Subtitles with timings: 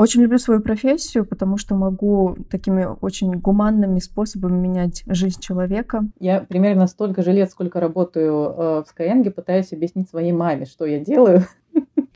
[0.00, 6.08] Очень люблю свою профессию, потому что могу такими очень гуманными способами менять жизнь человека.
[6.18, 10.86] Я примерно столько же лет, сколько работаю э, в Skyeng, пытаюсь объяснить своей маме, что
[10.86, 11.44] я делаю.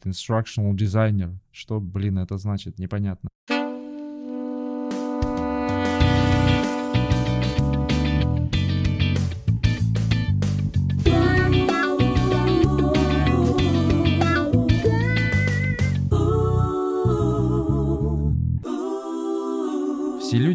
[0.03, 1.33] Instructional designer.
[1.53, 2.79] Что, блин, это значит?
[2.79, 3.29] Непонятно.
[3.45, 3.64] Все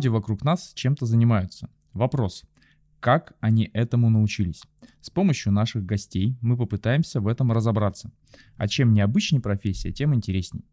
[0.10, 1.70] вокруг нас чем-то занимаются.
[1.94, 2.44] Вопрос,
[3.00, 4.64] как они этому научились?
[5.00, 8.12] С помощью наших гостей мы попытаемся в этом разобраться.
[8.58, 10.66] А чем необычнее профессия, тем интересней.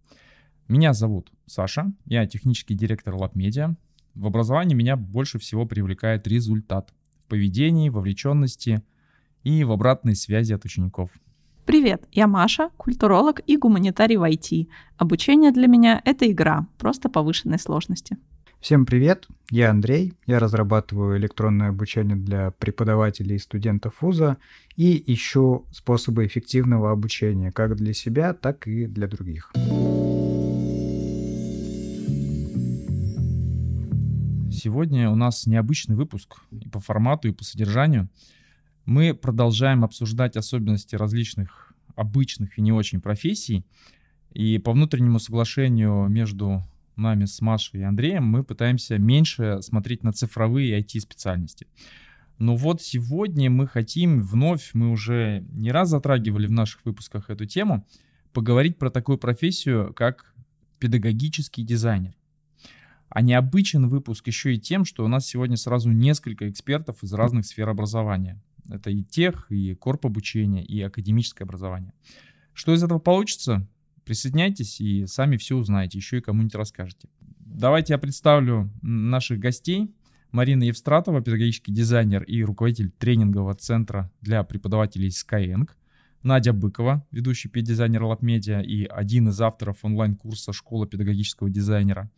[0.66, 3.77] Меня зовут Саша, я технический директор LabMedia.
[4.14, 6.92] В образовании меня больше всего привлекает результат
[7.24, 8.82] в поведении, вовлеченности
[9.44, 11.10] и в обратной связи от учеников.
[11.66, 14.68] Привет, я Маша, культуролог и гуманитарий в IT.
[14.96, 18.16] Обучение для меня— это игра, просто повышенной сложности.
[18.60, 24.39] Всем привет, я Андрей, я разрабатываю электронное обучение для преподавателей и студентов вуза
[24.75, 29.53] и ищу способы эффективного обучения как для себя, так и для других.
[34.50, 38.08] Сегодня у нас необычный выпуск и по формату, и по содержанию.
[38.84, 43.64] Мы продолжаем обсуждать особенности различных обычных и не очень профессий.
[44.33, 46.62] И по внутреннему соглашению между
[46.97, 51.66] нами с Машей и Андреем мы пытаемся меньше смотреть на цифровые IT-специальности.
[52.39, 57.47] Но вот сегодня мы хотим вновь, мы уже не раз затрагивали в наших выпусках эту
[57.47, 57.86] тему,
[58.33, 60.34] поговорить про такую профессию, как
[60.78, 62.14] педагогический дизайнер.
[63.08, 67.47] А необычен выпуск еще и тем, что у нас сегодня сразу несколько экспертов из разных
[67.47, 68.42] сфер образования.
[68.69, 71.94] Это и тех, и корп обучения, и академическое образование.
[72.52, 73.67] Что из этого получится,
[74.06, 77.08] Присоединяйтесь и сами все узнаете, еще и кому-нибудь расскажете.
[77.40, 79.92] Давайте я представлю наших гостей.
[80.30, 85.68] Марина Евстратова, педагогический дизайнер и руководитель тренингового центра для преподавателей Skyeng.
[86.22, 92.08] Надя Быкова, ведущий педдизайнер LabMedia и один из авторов онлайн-курса «Школа педагогического дизайнера».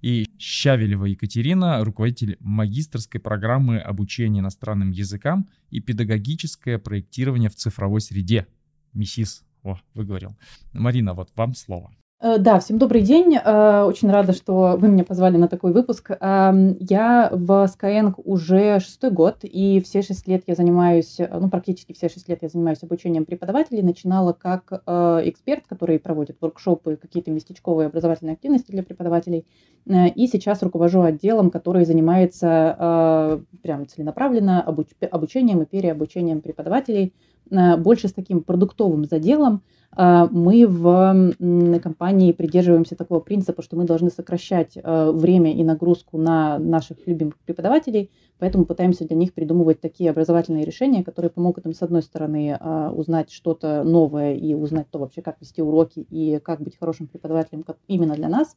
[0.00, 8.48] И Щавелева Екатерина, руководитель магистрской программы обучения иностранным языкам и педагогическое проектирование в цифровой среде.
[8.92, 10.30] МИСИС о, выговорил.
[10.72, 11.90] Марина, вот вам слово.
[12.24, 13.36] Э, да, всем добрый день.
[13.36, 16.12] Э, очень рада, что вы меня позвали на такой выпуск.
[16.20, 21.50] Эм, я в Skyeng уже шестой год, и все шесть лет я занимаюсь, э, ну,
[21.50, 23.82] практически все шесть лет я занимаюсь обучением преподавателей.
[23.82, 29.44] Начинала как эксперт, который проводит воркшопы, какие-то местечковые образовательные активности для преподавателей.
[29.86, 37.12] И сейчас руковожу отделом, который занимается прям целенаправленно обучением и переобучением преподавателей,
[37.50, 39.62] больше с таким продуктовым заделом,
[39.94, 46.16] а, мы в компании придерживаемся такого принципа, что мы должны сокращать а, время и нагрузку
[46.16, 51.74] на наших любимых преподавателей, поэтому пытаемся для них придумывать такие образовательные решения, которые помогут им,
[51.74, 52.58] с одной стороны,
[52.94, 57.64] узнать что-то новое и узнать то вообще, как вести уроки и как быть хорошим преподавателем
[57.86, 58.56] именно для нас.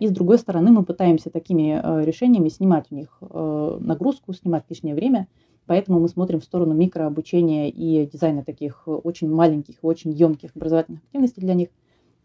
[0.00, 5.28] И с другой стороны, мы пытаемся такими решениями снимать у них нагрузку, снимать лишнее время–
[5.66, 11.42] Поэтому мы смотрим в сторону микрообучения и дизайна таких очень маленьких, очень емких образовательных активностей
[11.42, 11.68] для них.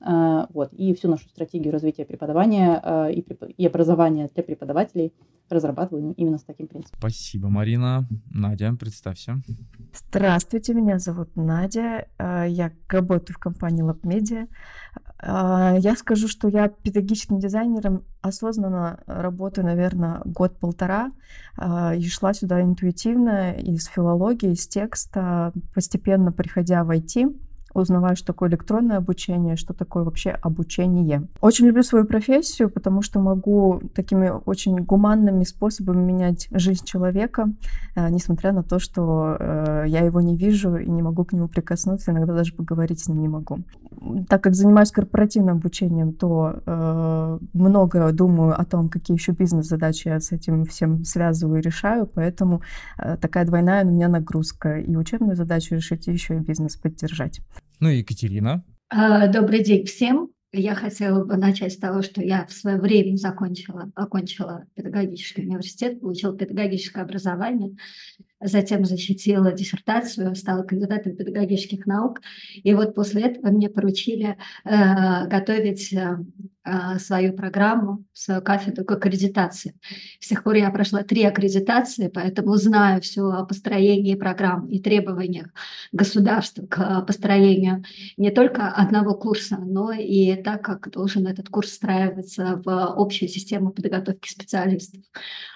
[0.04, 0.74] А, вот.
[0.74, 3.24] И всю нашу стратегию развития преподавания а, и,
[3.58, 5.14] и образования для преподавателей
[5.50, 6.98] разрабатываем именно с таким принципом.
[6.98, 8.08] Спасибо, Марина.
[8.32, 9.42] Надя, представься.
[9.94, 12.08] Здравствуйте, меня зовут Надя.
[12.18, 14.48] А, я работаю в компании LabMedia.
[15.24, 21.12] Я скажу, что я педагогическим дизайнером осознанно работаю, наверное, год-полтора.
[21.96, 27.36] И шла сюда интуитивно из филологии, из текста, постепенно приходя в IT
[27.74, 31.28] узнаваю, что такое электронное обучение, что такое вообще обучение.
[31.42, 37.52] Очень люблю свою профессию, потому что могу такими очень гуманными способами менять жизнь человека,
[37.96, 41.48] э, несмотря на то, что э, я его не вижу и не могу к нему
[41.48, 43.60] прикоснуться, иногда даже поговорить с ним не могу.
[44.28, 50.20] Так как занимаюсь корпоративным обучением, то э, много думаю о том, какие еще бизнес-задачи я
[50.20, 52.62] с этим всем связываю и решаю, поэтому
[53.20, 57.42] такая двойная у меня нагрузка и учебную задачу решить, и еще и бизнес поддержать.
[57.82, 58.64] Ну и Екатерина.
[58.90, 60.30] А, добрый день всем.
[60.54, 66.00] Я хотела бы начать с того, что я в свое время закончила, окончила педагогический университет,
[66.00, 67.76] получила педагогическое образование,
[68.40, 72.22] затем защитила диссертацию, стала кандидатом педагогических наук.
[72.54, 76.18] И вот после этого мне поручили э, готовить э,
[77.00, 79.74] свою программу, свою кафедру к аккредитации.
[80.20, 85.48] С тех пор я прошла три аккредитации, поэтому знаю все о построении программ и требованиях
[85.92, 87.84] государства к построению
[88.18, 93.72] не только одного курса, но и так, как должен этот курс встраиваться в общую систему
[93.72, 95.02] подготовки специалистов.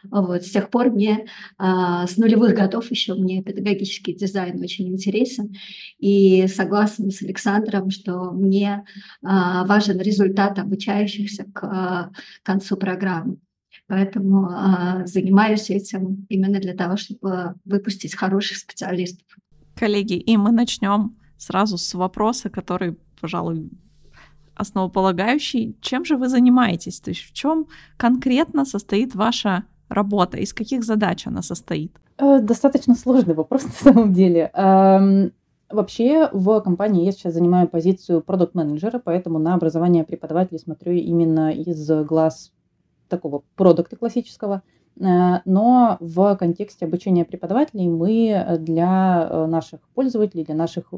[0.10, 0.44] Вот.
[0.44, 5.54] С тех пор мне а, с нулевых годов еще мне педагогический дизайн очень интересен.
[6.00, 8.84] И согласна с Александром, что мне
[9.24, 12.10] а, важен результат обучения обучающихся к а,
[12.44, 13.38] концу программы.
[13.88, 19.26] Поэтому а, занимаюсь этим именно для того, чтобы выпустить хороших специалистов.
[19.76, 23.70] Коллеги, и мы начнем сразу с вопроса, который, пожалуй,
[24.56, 25.76] основополагающий.
[25.82, 27.02] Чем же вы занимаетесь?
[27.02, 30.38] То есть в чем конкретно состоит ваша работа?
[30.38, 31.92] Из каких задач она состоит?
[32.18, 34.50] Э, достаточно сложный вопрос на самом деле.
[35.70, 41.90] Вообще в компании я сейчас занимаю позицию продукт-менеджера, поэтому на образование преподавателей смотрю именно из
[42.06, 42.54] глаз
[43.10, 44.62] такого продукта классического.
[45.00, 50.94] Э, но в контексте обучения преподавателей мы для э, наших пользователей, для наших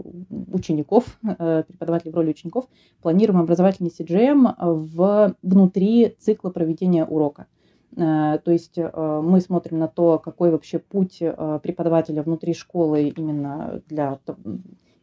[0.52, 2.68] учеников, э, преподавателей в роли учеников,
[3.02, 7.48] планируем образовательный CGM в, внутри цикла проведения урока.
[7.95, 13.10] Э, то есть э, мы смотрим на то, какой вообще путь э, преподавателя внутри школы
[13.10, 14.19] именно для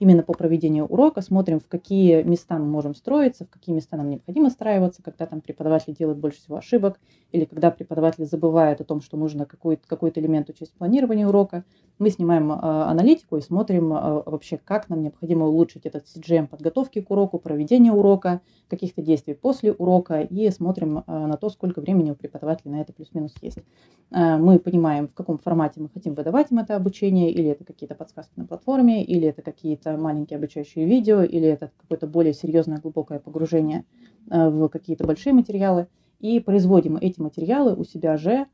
[0.00, 4.10] именно по проведению урока, смотрим, в какие места мы можем строиться, в какие места нам
[4.10, 7.00] необходимо страиваться, когда там преподаватель делает больше всего ошибок,
[7.34, 11.64] или когда преподаватель забывает о том, что нужно какой-то какой элемент учесть в планировании урока.
[11.98, 17.00] Мы снимаем э, аналитику и смотрим э, вообще, как нам необходимо улучшить этот CGM подготовки
[17.00, 22.12] к уроку, проведения урока, каких-то действий после урока, и смотрим э, на то, сколько времени
[22.12, 23.58] у преподавателя на это плюс-минус есть.
[24.10, 28.32] Мы понимаем, в каком формате мы хотим выдавать им это обучение, или это какие-то подсказки
[28.36, 33.84] на платформе, или это какие-то маленькие обучающие видео, или это какое-то более серьезное глубокое погружение
[34.26, 35.88] в какие-то большие материалы,
[36.24, 38.46] и производим эти материалы у себя же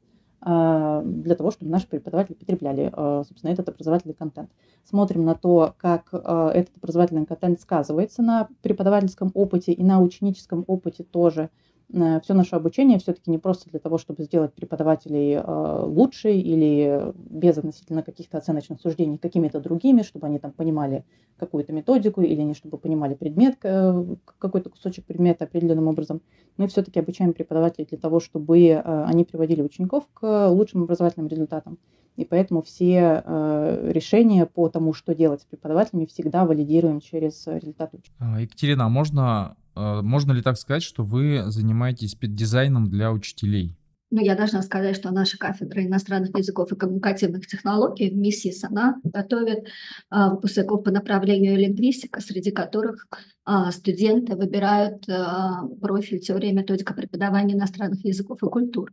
[0.42, 2.90] для того, чтобы наши преподаватели потребляли,
[3.24, 4.50] собственно, этот образовательный контент.
[4.84, 11.04] Смотрим на то, как этот образовательный контент сказывается на преподавательском опыте и на ученическом опыте
[11.04, 11.50] тоже,
[11.92, 17.58] все наше обучение все-таки не просто для того, чтобы сделать преподавателей э, лучше или без
[17.58, 21.04] относительно каких-то оценочных суждений какими-то другими, чтобы они там понимали
[21.36, 24.04] какую-то методику или они чтобы понимали предмет, э,
[24.38, 26.22] какой-то кусочек предмета определенным образом.
[26.56, 31.78] Мы все-таки обучаем преподавателей для того, чтобы они приводили учеников к лучшим образовательным результатам.
[32.16, 33.22] И поэтому все
[33.92, 38.00] решения по тому, что делать с преподавателями, всегда валидируем через результаты.
[38.38, 43.76] Екатерина, а можно Э, можно ли так сказать, что вы занимаетесь дизайном для учителей?
[44.12, 48.96] Ну, я должна сказать, что наша кафедра иностранных языков и коммуникативных технологий в МИСИС, она
[49.04, 49.68] готовит
[50.08, 53.06] а, выпускников по направлению лингвистика, среди которых
[53.44, 58.92] а, студенты выбирают а, профиль теория методика преподавания иностранных языков и культур.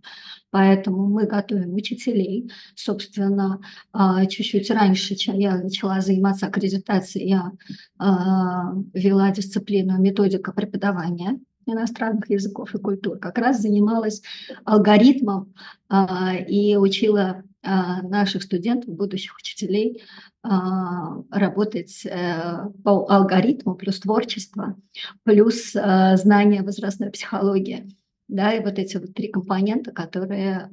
[0.51, 2.51] Поэтому мы готовим учителей.
[2.75, 3.59] Собственно,
[3.93, 7.51] а, чуть-чуть раньше, чем я начала заниматься аккредитацией, я
[7.97, 11.39] а, вела дисциплину методика преподавания
[11.73, 14.21] иностранных языков и культур, как раз занималась
[14.65, 15.53] алгоритмом
[15.89, 20.01] а, и учила а, наших студентов, будущих учителей,
[20.41, 24.77] а, работать а, по алгоритму плюс творчество,
[25.23, 27.89] плюс знание возрастной психологии.
[28.29, 30.69] Да, и вот эти вот три компонента, которые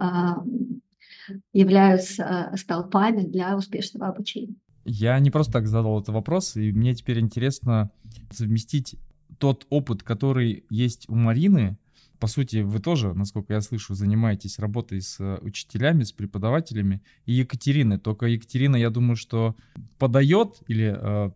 [1.53, 4.57] являются столпами для успешного обучения.
[4.85, 7.91] Я не просто так задал этот вопрос, и мне теперь интересно
[8.31, 8.97] совместить
[9.39, 11.77] тот опыт, который есть у Марины,
[12.25, 17.33] по сути, вы тоже, насколько я слышу, занимаетесь работой с э, учителями, с преподавателями, и
[17.33, 17.99] Екатерины.
[17.99, 19.57] Только Екатерина, я думаю, что
[19.99, 21.31] подает или, э,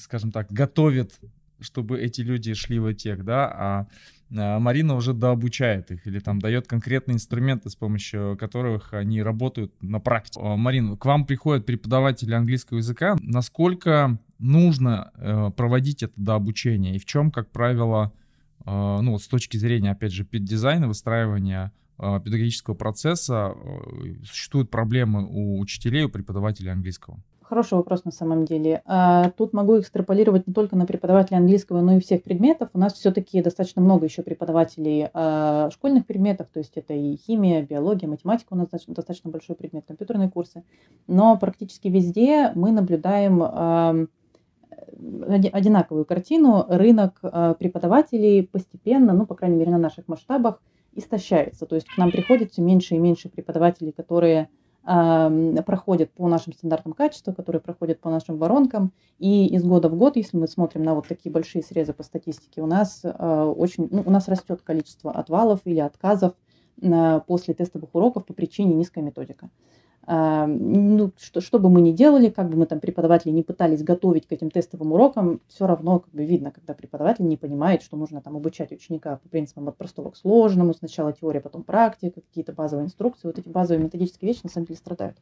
[0.00, 1.20] скажем так, готовит,
[1.60, 3.86] чтобы эти люди шли в тех, да, а
[4.30, 9.74] э, Марина уже дообучает их или там дает конкретные инструменты, с помощью которых они работают
[9.82, 10.40] на практике.
[10.40, 13.18] Марина, к вам приходят преподаватели английского языка.
[13.20, 18.12] Насколько нужно э, проводить это до обучения и в чем, как правило,
[18.64, 25.26] э, ну с точки зрения, опять же, дизайна, выстраивания э, педагогического процесса э, существуют проблемы
[25.28, 27.20] у учителей, у преподавателей английского?
[27.50, 28.80] Хороший вопрос на самом деле.
[28.84, 32.68] А, тут могу экстраполировать не только на преподавателей английского, но и всех предметов.
[32.74, 37.66] У нас все-таки достаточно много еще преподавателей а, школьных предметов, то есть это и химия,
[37.66, 40.62] биология, математика у нас достаточно большой предмет, компьютерные курсы.
[41.08, 44.08] Но практически везде мы наблюдаем
[45.52, 46.66] одинаковую картину.
[46.68, 50.60] Рынок э, преподавателей постепенно, ну, по крайней мере, на наших масштабах,
[50.94, 51.66] истощается.
[51.66, 54.48] То есть к нам приходит все меньше и меньше преподавателей, которые
[54.82, 58.92] проходят по нашим стандартам качества, которые проходят по нашим воронкам.
[59.18, 62.62] И из года в год, если мы смотрим на вот такие большие срезы по статистике,
[62.62, 66.32] у нас очень, ну, у нас растет количество отвалов или отказов
[67.26, 69.50] после тестовых уроков по причине низкой методика.
[70.06, 73.82] А, ну, что, что бы мы ни делали, как бы мы там преподаватели не пытались
[73.82, 77.96] готовить к этим тестовым урокам, все равно как бы видно, когда преподаватель не понимает, что
[77.96, 82.52] нужно там обучать ученика по принципам от простого к сложному, сначала теория, потом практика, какие-то
[82.52, 83.28] базовые инструкции.
[83.28, 85.16] Вот эти базовые методические вещи на самом деле страдают.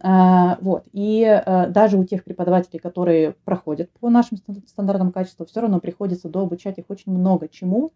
[0.00, 0.84] А, вот.
[0.92, 6.28] И а, даже у тех преподавателей, которые проходят по нашим стандартам качества, все равно приходится
[6.28, 7.92] дообучать их очень много чему,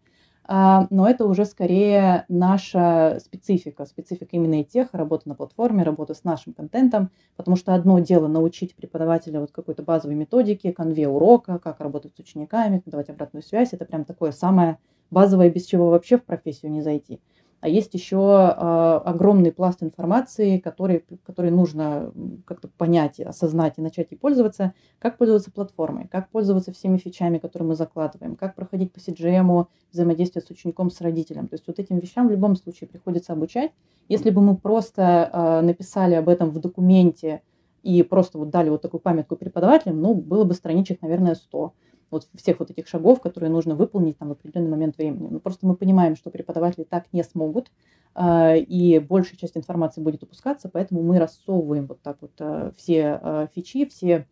[0.89, 6.23] но это уже скорее наша специфика, специфика именно и тех, работа на платформе, работа с
[6.23, 11.79] нашим контентом, потому что одно дело научить преподавателя вот какой-то базовой методике, конве урока, как
[11.79, 14.77] работать с учениками, давать обратную связь, это прям такое самое
[15.09, 17.21] базовое, без чего вообще в профессию не зайти.
[17.61, 22.11] А есть еще э, огромный пласт информации, который, который нужно
[22.45, 24.73] как-то понять, осознать и начать ей пользоваться.
[24.97, 30.43] Как пользоваться платформой, как пользоваться всеми фичами, которые мы закладываем, как проходить по CGM, взаимодействие
[30.43, 31.47] с учеником, с родителем.
[31.47, 33.71] То есть вот этим вещам в любом случае приходится обучать.
[34.09, 37.43] Если бы мы просто э, написали об этом в документе
[37.83, 41.73] и просто вот дали вот такую памятку преподавателям, ну, было бы страничек, наверное, 100
[42.11, 45.29] вот всех вот этих шагов, которые нужно выполнить там в определенный момент времени.
[45.31, 47.71] Ну, просто мы понимаем, что преподаватели так не смогут,
[48.15, 53.19] э, и большая часть информации будет упускаться, поэтому мы рассовываем вот так вот э, все
[53.21, 54.27] э, фичи, все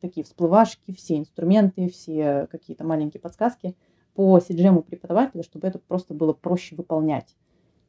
[0.00, 3.74] такие всплывашки, все инструменты, все какие-то маленькие подсказки
[4.14, 7.34] по CGM преподавателя, чтобы это просто было проще выполнять.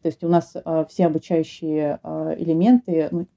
[0.01, 0.55] То есть у нас
[0.89, 3.27] все обучающие элементы, ну,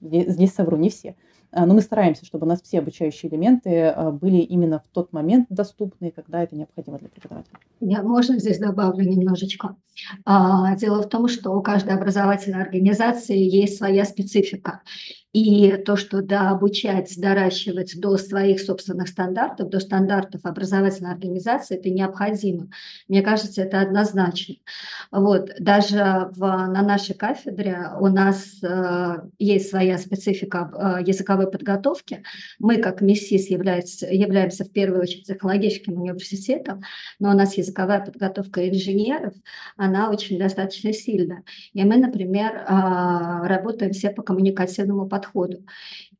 [0.00, 1.14] здесь, совру, не все, а,
[1.52, 5.46] но мы стараемся, чтобы у нас все обучающие элементы а, были именно в тот момент
[5.50, 7.58] доступны, когда это необходимо для преподавателя.
[7.80, 9.76] Я, можно здесь добавлю немножечко?
[10.24, 14.82] А, дело в том, что у каждой образовательной организации есть своя специфика.
[15.32, 21.88] И то, что да, обучать, доращивать до своих собственных стандартов, до стандартов образовательной организации, это
[21.88, 22.68] необходимо.
[23.06, 24.56] Мне кажется, это однозначно.
[25.12, 25.50] Вот.
[25.60, 32.24] Даже в, на нашей кафедре у нас э, есть своя специфика э, языковой подготовки.
[32.58, 36.82] Мы, как МИСИС, являемся, являемся в первую очередь технологическим университетом,
[37.20, 39.34] но у нас языковая подготовка инженеров,
[39.76, 41.44] она очень достаточно сильная.
[41.72, 45.64] И мы, например, э, работаем все по коммуникативному подходу подходу.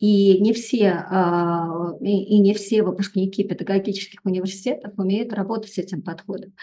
[0.00, 6.54] И не все, а, и не все выпускники педагогических университетов умеют работать с этим подходом.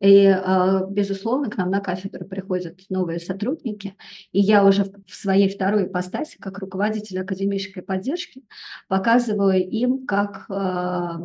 [0.00, 3.94] И, а, безусловно, к нам на кафедру приходят новые сотрудники,
[4.32, 8.42] и я уже в своей второй ипостаси, как руководитель академической поддержки,
[8.86, 11.20] показываю им, как, а,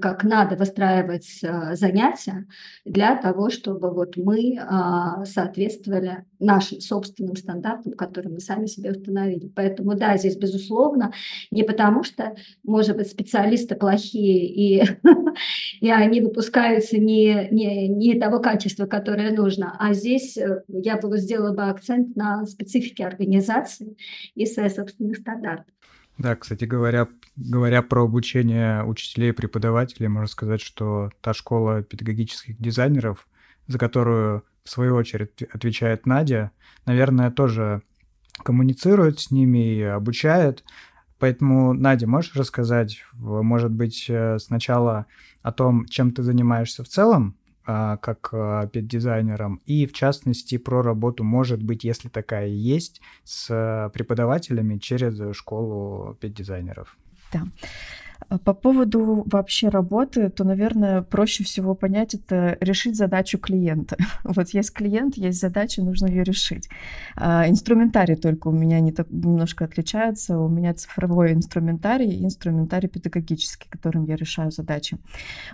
[0.00, 1.40] как надо выстраивать
[1.74, 2.48] занятия
[2.84, 4.58] для того, чтобы вот мы
[5.24, 9.52] соответствовали нашим собственным стандартам, которые мы сами себе установили.
[9.54, 10.95] Поэтому да, здесь безусловно,
[11.50, 12.34] не потому что,
[12.64, 14.84] может быть, специалисты плохие и,
[15.80, 21.16] и они выпускаются не, не, не того качества, которое нужно, а здесь э, я бы
[21.18, 23.96] сделала бы акцент на специфике организации
[24.34, 25.74] и своих собственных стандартов.
[26.18, 32.58] Да, кстати говоря, говоря про обучение учителей и преподавателей, можно сказать, что та школа педагогических
[32.58, 33.28] дизайнеров,
[33.66, 36.52] за которую в свою очередь отвечает Надя,
[36.86, 37.82] наверное, тоже
[38.42, 40.64] коммуницирует с ними и обучает.
[41.18, 45.06] Поэтому, Надя, можешь рассказать, может быть, э, сначала
[45.42, 47.36] о том, чем ты занимаешься в целом,
[47.68, 53.48] а, как а, педдизайнером, и в частности про работу, может быть, если такая есть, с
[53.50, 56.96] э, преподавателями через школу педдизайнеров.
[57.32, 57.42] Да.
[58.28, 63.96] А по поводу вообще работы, то, наверное, проще всего понять это решить задачу клиента.
[64.24, 66.68] Вот есть клиент, есть задача, нужно ее решить.
[67.16, 70.38] А, инструментарий только у меня не так, немножко отличается.
[70.38, 74.98] У меня цифровой инструментарий и инструментарий педагогический, которым я решаю задачи.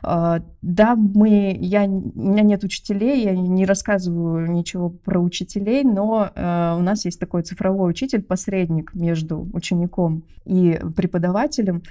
[0.03, 6.31] А, да, мы, я, у меня нет учителей, я не рассказываю ничего про учителей, но
[6.35, 11.83] у нас есть такой цифровой учитель, посредник между учеником и преподавателем,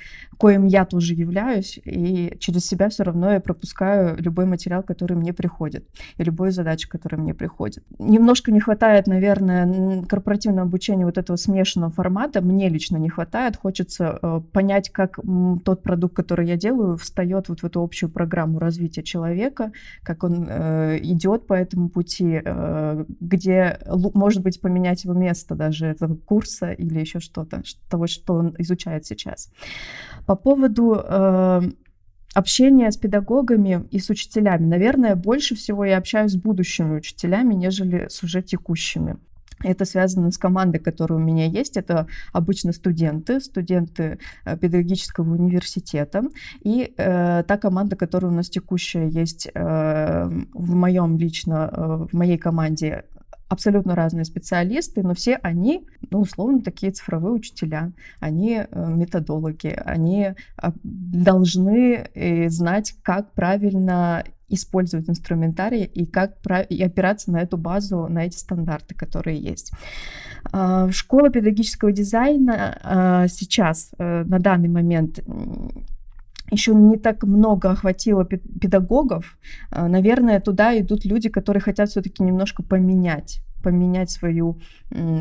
[0.41, 5.33] коим я тоже являюсь, и через себя все равно я пропускаю любой материал, который мне
[5.33, 7.83] приходит, и любую задачу, которая мне приходит.
[8.00, 14.17] Немножко не хватает, наверное, корпоративного обучения вот этого смешанного формата, мне лично не хватает, хочется
[14.19, 15.19] э, понять, как
[15.63, 19.71] тот продукт, который я делаю, встает вот в эту общую программу развития человека,
[20.01, 23.79] как он э, идет по этому пути, э, где,
[24.15, 29.05] может быть, поменять его место даже этого курса или еще что-то, того, что он изучает
[29.05, 29.51] сейчас.
[30.31, 31.61] По поводу э,
[32.33, 38.07] общения с педагогами и с учителями, наверное, больше всего я общаюсь с будущими учителями, нежели
[38.07, 39.17] с уже текущими.
[39.61, 41.75] Это связано с командой, которая у меня есть.
[41.75, 46.23] Это обычно студенты, студенты э, педагогического университета.
[46.61, 52.13] И э, та команда, которая у нас текущая есть э, в моем лично, э, в
[52.13, 53.03] моей команде,
[53.51, 57.91] абсолютно разные специалисты, но все они, ну, условно, такие цифровые учителя,
[58.22, 66.38] они э, методологи, они а, должны э, знать, как правильно использовать инструментарий и как
[66.70, 69.74] и опираться на эту базу, на эти стандарты, которые есть.
[70.53, 75.20] А, школа педагогического дизайна а, сейчас, э, на данный момент,
[76.51, 79.38] еще не так много охватило педагогов.
[79.72, 84.60] А, наверное, туда идут люди, которые хотят все-таки немножко поменять поменять свою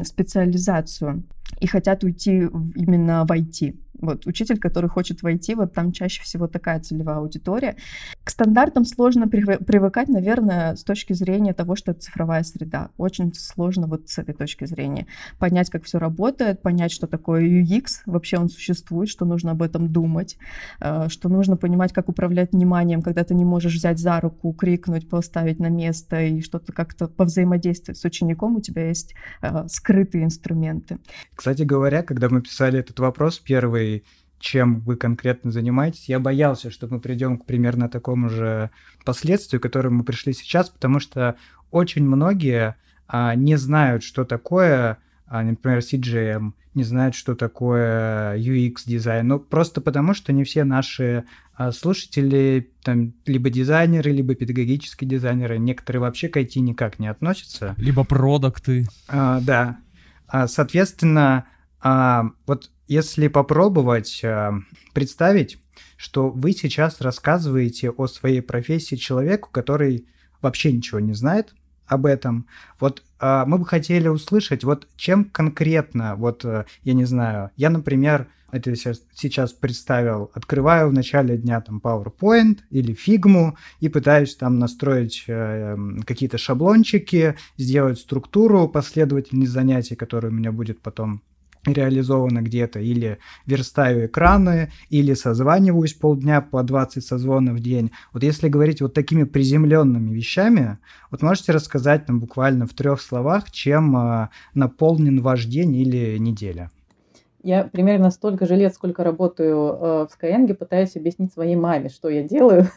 [0.02, 1.25] специализацию
[1.60, 3.76] и хотят уйти именно в IT.
[4.00, 7.76] Вот учитель, который хочет войти, вот там чаще всего такая целевая аудитория.
[8.25, 12.90] К стандартам сложно привыкать, наверное, с точки зрения того, что это цифровая среда.
[12.97, 15.07] Очень сложно вот с этой точки зрения
[15.38, 19.92] понять, как все работает, понять, что такое UX, вообще он существует, что нужно об этом
[19.92, 20.37] думать,
[20.80, 25.09] э, что нужно понимать, как управлять вниманием, когда ты не можешь взять за руку, крикнуть,
[25.09, 30.99] поставить на место и что-то как-то повзаимодействовать с учеником, у тебя есть э, скрытые инструменты.
[31.35, 33.89] Кстати говоря, когда мы писали этот вопрос первый,
[34.38, 36.09] чем вы конкретно занимаетесь.
[36.09, 38.70] Я боялся, что мы придем к примерно такому же
[39.04, 41.37] последствию, к которому мы пришли сейчас, потому что
[41.70, 49.26] очень многие а, не знают, что такое, а, например, CGM, не знают, что такое UX-дизайн.
[49.26, 55.59] Ну, просто потому, что не все наши а, слушатели, там, либо дизайнеры, либо педагогические дизайнеры,
[55.59, 57.75] некоторые вообще к IT никак не относятся.
[57.76, 58.87] Либо продукты.
[59.09, 59.78] А, да.
[60.28, 61.47] А, соответственно,
[61.82, 64.50] а, вот если попробовать э,
[64.92, 65.58] представить,
[65.96, 70.06] что вы сейчас рассказываете о своей профессии человеку, который
[70.42, 71.54] вообще ничего не знает
[71.87, 72.46] об этом,
[72.80, 77.70] вот э, мы бы хотели услышать, вот чем конкретно, вот э, я не знаю, я,
[77.70, 84.34] например, это сейчас, сейчас представил, открываю в начале дня там PowerPoint или Figma и пытаюсь
[84.34, 91.22] там настроить э, какие-то шаблончики, сделать структуру последовательность занятий, которая у меня будет потом
[91.66, 97.90] реализовано где-то, или верстаю экраны, или созваниваюсь полдня по 20 созвонов в день.
[98.12, 100.78] Вот если говорить вот такими приземленными вещами,
[101.10, 106.70] вот можете рассказать нам буквально в трех словах, чем э, наполнен ваш день или неделя?
[107.42, 112.08] Я примерно столько же лет, сколько работаю э, в Skyeng, пытаюсь объяснить своей маме, что
[112.10, 112.68] я делаю.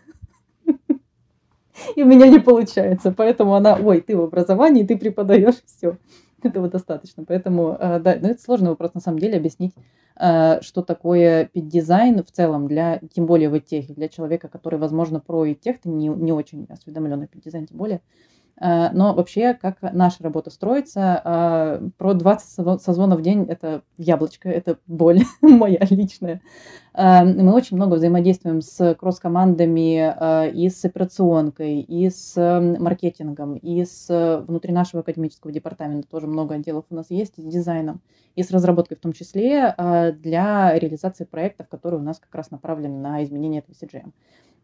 [1.95, 3.13] И у меня не получается.
[3.15, 5.97] Поэтому она, ой, ты в образовании, ты преподаешь, все.
[6.47, 7.23] этого достаточно.
[7.25, 9.73] Поэтому, э, да, но это сложный вопрос на самом деле объяснить,
[10.19, 15.19] э, что такое дизайн в целом для, тем более в техе, для человека, который, возможно,
[15.19, 18.01] про и тех не, не очень осведомлен о дизайн, тем более.
[18.59, 24.49] Э, но вообще, как наша работа строится, э, про 20 созвонов в день– это яблочко,
[24.49, 26.41] это боль моя личная.
[26.93, 32.35] Э, мы очень много взаимодействуем с кросс-командами и с операционкой, и с
[32.79, 38.01] маркетингом, и с внутри нашего академического департамента тоже много отделов у нас есть, с дизайном,
[38.35, 42.99] и с разработкой в том числе для реализации проектов, которые у нас как раз направлены
[42.99, 44.11] на изменение этого CGM.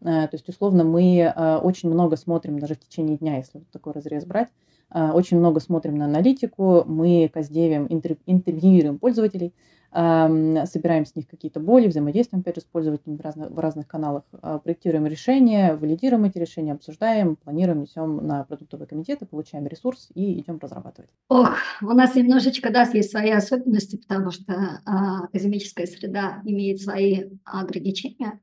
[0.02, 3.70] Э, то есть, условно, мы э, очень много смотрим, даже в течение дня, если вот
[3.70, 4.48] такой разрез брать,
[4.92, 7.86] э, очень много смотрим на аналитику, мы каздевим,
[8.26, 9.54] интервьюируем пользователей,
[9.92, 14.22] собираем с них какие-то боли, взаимодействуем, опять же, с пользователями в разных, в разных каналах,
[14.62, 20.60] проектируем решения, валидируем эти решения, обсуждаем, планируем, несем на продуктовые комитеты, получаем ресурс и идем
[20.62, 21.10] разрабатывать.
[21.28, 27.24] Ох, у нас немножечко, да, есть свои особенности, потому что а, академическая среда имеет свои
[27.44, 28.38] ограничения.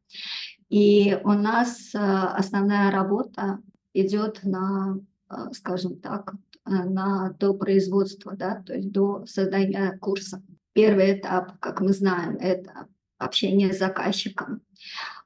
[0.70, 3.60] И у нас э, основная работа
[3.94, 5.00] идет на,
[5.30, 6.34] э, скажем так,
[6.66, 10.44] на до производства, да, то есть до создания курса.
[10.74, 14.62] Первый этап, как мы знаем, это общение с заказчиком,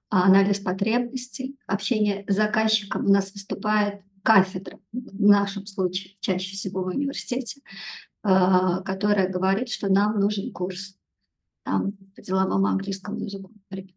[0.10, 1.58] анализ потребностей.
[1.66, 7.62] Общение с заказчиком у нас выступает кафедра, в нашем случае чаще всего в университете,
[8.22, 10.96] которая говорит, что нам нужен курс
[11.64, 13.96] там, по деловому английскому языку, например.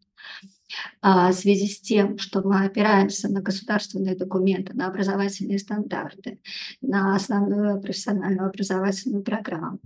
[1.01, 6.39] А, в связи с тем, что мы опираемся на государственные документы, на образовательные стандарты,
[6.81, 9.79] на основную профессиональную образовательную программу,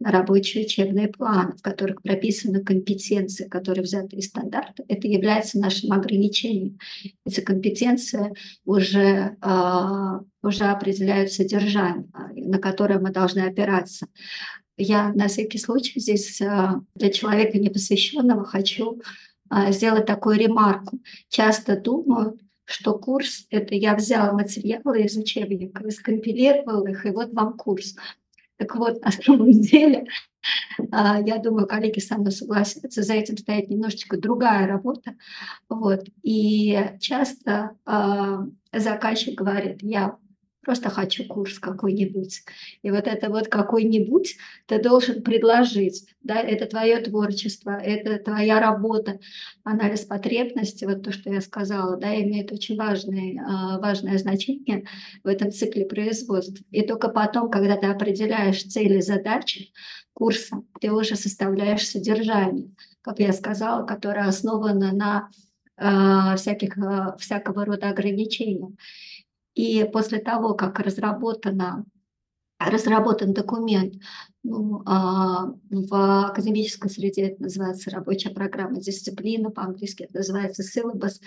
[0.00, 5.92] на рабочие учебные планы, в которых прописаны компетенции, которые взяты из стандарта, это является нашим
[5.92, 6.78] ограничением.
[7.26, 14.06] Эти компетенции уже, а, уже определяют содержание, на которое мы должны опираться.
[14.78, 19.00] Я на всякий случай здесь а, для человека непосвященного хочу
[19.70, 21.00] сделать такую ремарку.
[21.28, 27.54] Часто думают, что курс– это я взял материалы из учебника, скомпилировал их, и вот вам
[27.54, 27.94] курс.
[28.56, 30.06] Так вот, на самом деле,
[30.90, 35.14] а, я думаю, коллеги со мной согласятся, за этим стоит немножечко другая работа.
[35.68, 36.04] Вот.
[36.22, 40.16] И часто а, заказчик говорит, я
[40.62, 42.44] Просто хочу курс какой-нибудь.
[42.82, 46.06] И вот это вот какой-нибудь ты должен предложить.
[46.22, 46.40] Да?
[46.40, 49.18] Это твое творчество, это твоя работа.
[49.64, 54.86] Анализ потребностей, вот то, что я сказала, да, имеет очень важное, а, важное значение
[55.24, 56.64] в этом цикле производства.
[56.70, 59.72] И только потом, когда ты определяешь цели, задачи
[60.12, 62.70] курса, ты уже составляешь содержание,
[63.00, 65.28] как я сказала, которое основано на
[65.76, 68.70] э, всяких, э, всякого рода ограничениях.
[69.54, 71.84] И после того, как разработана,
[72.58, 73.94] разработан документ,
[74.42, 81.20] ну, а, в академической среде это называется рабочая программа дисциплина, по-английски это называется syllabus,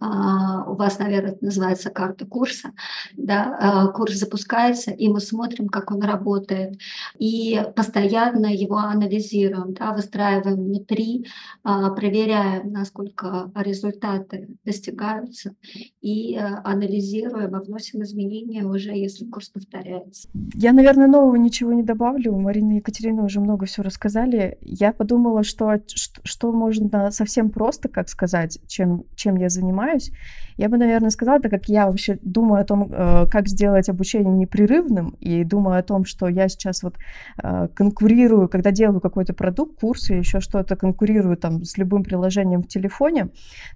[0.00, 2.70] а, у вас, наверное, это называется карта курса,
[3.16, 6.78] да, а, курс запускается, и мы смотрим, как он работает,
[7.18, 11.26] и постоянно его анализируем, да, выстраиваем внутри,
[11.64, 15.56] а, проверяем, насколько результаты достигаются,
[16.00, 20.28] и анализируем, и вносим изменения уже, если курс повторяется.
[20.54, 22.32] Я, наверное, нового ничего не добавлю.
[22.48, 24.56] Марина и Екатерина уже много всего рассказали.
[24.62, 25.82] Я подумала, что,
[26.24, 30.12] что можно совсем просто, как сказать, чем, чем я занимаюсь,
[30.58, 34.34] я бы, наверное, сказала, так как я вообще думаю о том, э, как сделать обучение
[34.34, 36.96] непрерывным, и думаю о том, что я сейчас вот
[37.42, 42.62] э, конкурирую, когда делаю какой-то продукт, курс или еще что-то, конкурирую там с любым приложением
[42.62, 43.28] в телефоне,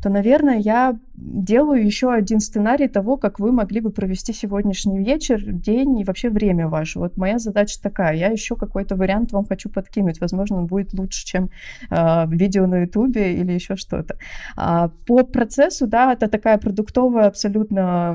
[0.03, 5.40] то, наверное, я делаю еще один сценарий того, как вы могли бы провести сегодняшний вечер,
[5.45, 6.99] день и вообще время ваше.
[6.99, 11.25] Вот моя задача такая, я еще какой-то вариант вам хочу подкинуть, возможно, он будет лучше,
[11.25, 11.51] чем
[11.90, 14.16] э, видео на ютубе или еще что-то.
[14.57, 18.15] А по процессу, да, это такая продуктовая абсолютно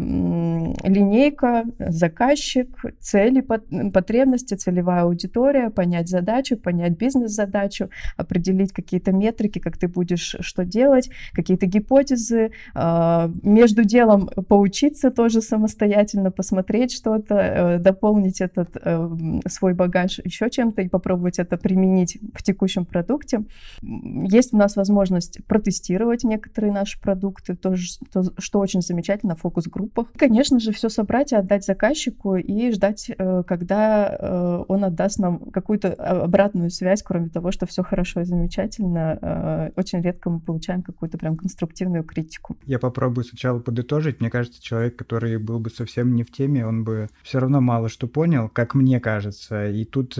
[0.83, 2.67] линейка, заказчик,
[2.99, 10.65] цели, потребности, целевая аудитория, понять задачу, понять бизнес-задачу, определить какие-то метрики, как ты будешь что
[10.65, 19.09] делать, какие-то гипотезы, а, между делом поучиться тоже самостоятельно, посмотреть что-то, э, дополнить этот э,
[19.47, 23.41] свой багаж еще чем-то и попробовать это применить в текущем продукте.
[23.83, 30.07] Есть у нас возможность протестировать некоторые наши продукты, тоже, то, что очень замечательно в фокус-группах.
[30.15, 35.51] Конечно же, все собрать и отдать заказчику и ждать, э, когда э, он отдаст нам
[35.51, 39.19] какую-то обратную связь, кроме того, что все хорошо и замечательно.
[39.21, 42.55] Э, очень редко мы получаем какую-то прям конструктивную критику.
[42.63, 44.21] Я попробую сначала подытожить.
[44.21, 47.89] Мне кажется, человек, который был бы совсем не в теме, он бы все равно мало
[47.89, 49.69] что понял, как мне кажется.
[49.69, 50.17] И тут,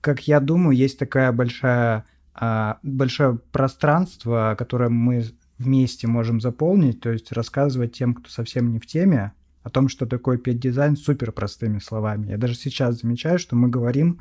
[0.00, 5.22] как я думаю, есть такая большая а, большое пространство, которое мы
[5.62, 10.06] вместе можем заполнить, то есть рассказывать тем, кто совсем не в теме, о том, что
[10.06, 12.30] такое пет-дизайн супер простыми словами.
[12.30, 14.18] Я даже сейчас замечаю, что мы говорим,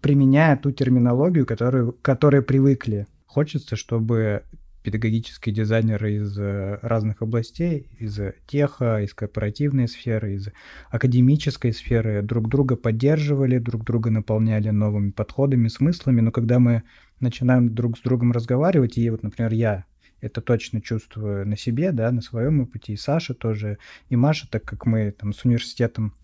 [0.00, 3.06] применяя ту терминологию, которую, к которой привыкли.
[3.26, 4.42] Хочется, чтобы
[4.82, 10.48] педагогические дизайнеры из э, разных областей, из теха, из корпоративной сферы, из
[10.90, 16.82] академической сферы друг друга поддерживали, друг друга наполняли новыми подходами, смыслами, но когда мы
[17.18, 19.84] начинаем друг с другом разговаривать, и вот, например, я
[20.20, 24.64] это точно чувствую на себе, да, на своем опыте, и Саша тоже, и Маша, так
[24.64, 26.14] как мы там с университетом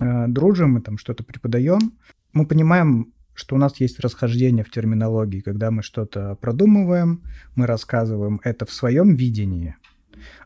[0.00, 1.92] э, дружим, мы там что-то преподаем,
[2.32, 7.22] мы понимаем, что у нас есть расхождение в терминологии, когда мы что-то продумываем,
[7.54, 9.76] мы рассказываем это в своем видении,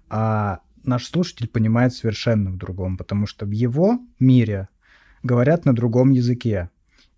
[0.09, 4.69] а наш слушатель понимает совершенно в другом, потому что в его мире
[5.23, 6.71] говорят на другом языке.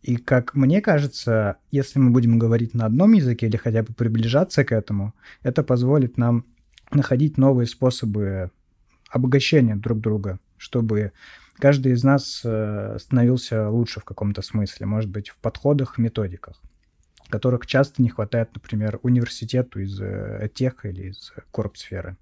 [0.02, 4.64] И как мне кажется, если мы будем говорить на одном языке или хотя бы приближаться
[4.64, 6.44] к этому, это позволит нам
[6.90, 8.50] находить новые способы
[9.08, 11.12] обогащения друг друга, чтобы
[11.56, 16.60] каждый из нас э, становился лучше в каком-то смысле, может быть, в подходах, методиках,
[17.28, 22.16] которых часто не хватает, например, университету из э, тех или из корпсферы.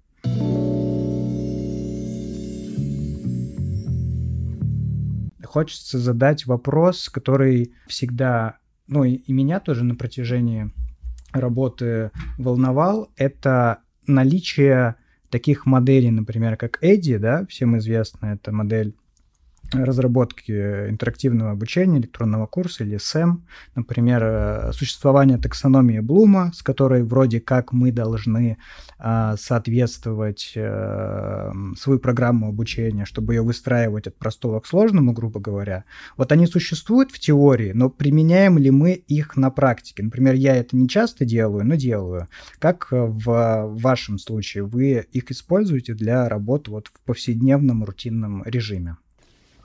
[5.51, 10.71] Хочется задать вопрос, который всегда, ну и, меня тоже на протяжении
[11.33, 14.95] работы волновал, это наличие
[15.29, 18.95] таких моделей, например, как Эдди, да, всем известна эта модель
[19.73, 27.39] разработки интерактивного обучения, электронного курса или СЭМ, например, э, существование таксономии Блума, с которой вроде
[27.39, 28.57] как мы должны
[29.03, 35.85] а, соответствовать а, свою программу обучения, чтобы ее выстраивать от простого к сложному, грубо говоря.
[36.17, 40.03] Вот они существуют в теории, но применяем ли мы их на практике?
[40.03, 42.27] Например, я это не часто делаю, но делаю.
[42.59, 48.97] Как в вашем случае вы их используете для работы вот в повседневном рутинном режиме?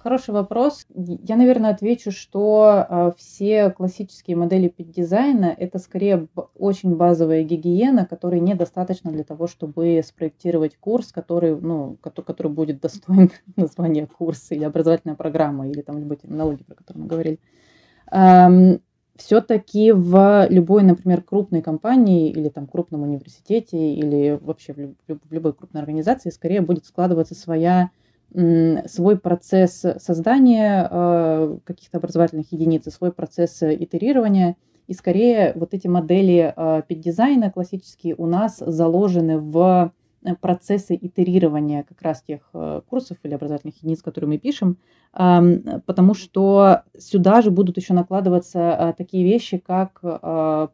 [0.07, 0.87] Хороший вопрос.
[0.95, 8.39] Я, наверное, отвечу, что э, все классические модели дизайна это скорее очень базовая гигиена, которой
[8.39, 15.17] недостаточно для того, чтобы спроектировать курс, который, ну, который, будет достоин названия курса или образовательная
[15.17, 18.81] программа, или там любой терминологии, про которую мы говорили.
[19.17, 25.83] Все-таки в любой, например, крупной компании или там крупном университете или вообще в любой крупной
[25.83, 27.91] организации скорее будет складываться своя
[28.33, 34.57] свой процесс создания э, каких-то образовательных единиц, свой процесс итерирования.
[34.87, 39.93] И скорее вот эти модели э, дизайна классические у нас заложены в
[40.41, 44.79] процессы итерирования как раз тех э, курсов или образовательных единиц, которые мы пишем,
[45.13, 50.01] потому что сюда же будут еще накладываться э, такие вещи, как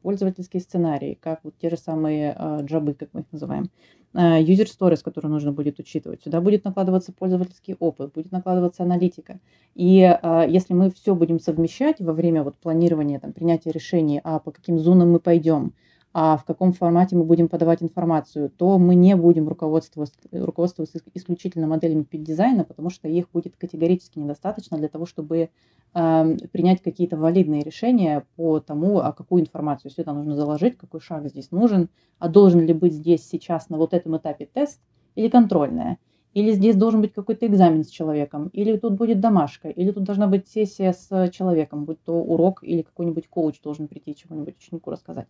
[0.02, 3.70] пользовательские сценарии, как вот те же самые джабы, как мы их называем,
[4.14, 6.22] user stories, которые нужно будет учитывать.
[6.22, 9.38] Сюда будет накладываться пользовательский опыт, будет накладываться аналитика.
[9.74, 14.50] И если мы все будем совмещать во время вот планирования, там, принятия решений, а по
[14.50, 15.72] каким зонам мы пойдем,
[16.14, 21.66] а в каком формате мы будем подавать информацию, то мы не будем руководствоваться, руководствоваться исключительно
[21.66, 25.48] моделями дизайна, потому что их будет категорически недостаточно для того, чтобы
[25.94, 31.28] э, принять какие-то валидные решения по тому, а какую информацию сюда нужно заложить, какой шаг
[31.28, 34.80] здесь нужен, а должен ли быть здесь сейчас на вот этом этапе тест
[35.14, 35.96] или контрольная,
[36.34, 40.26] или здесь должен быть какой-то экзамен с человеком, или тут будет домашка, или тут должна
[40.26, 45.28] быть сессия с человеком, будь то урок или какой-нибудь коуч должен прийти чего-нибудь ученику рассказать.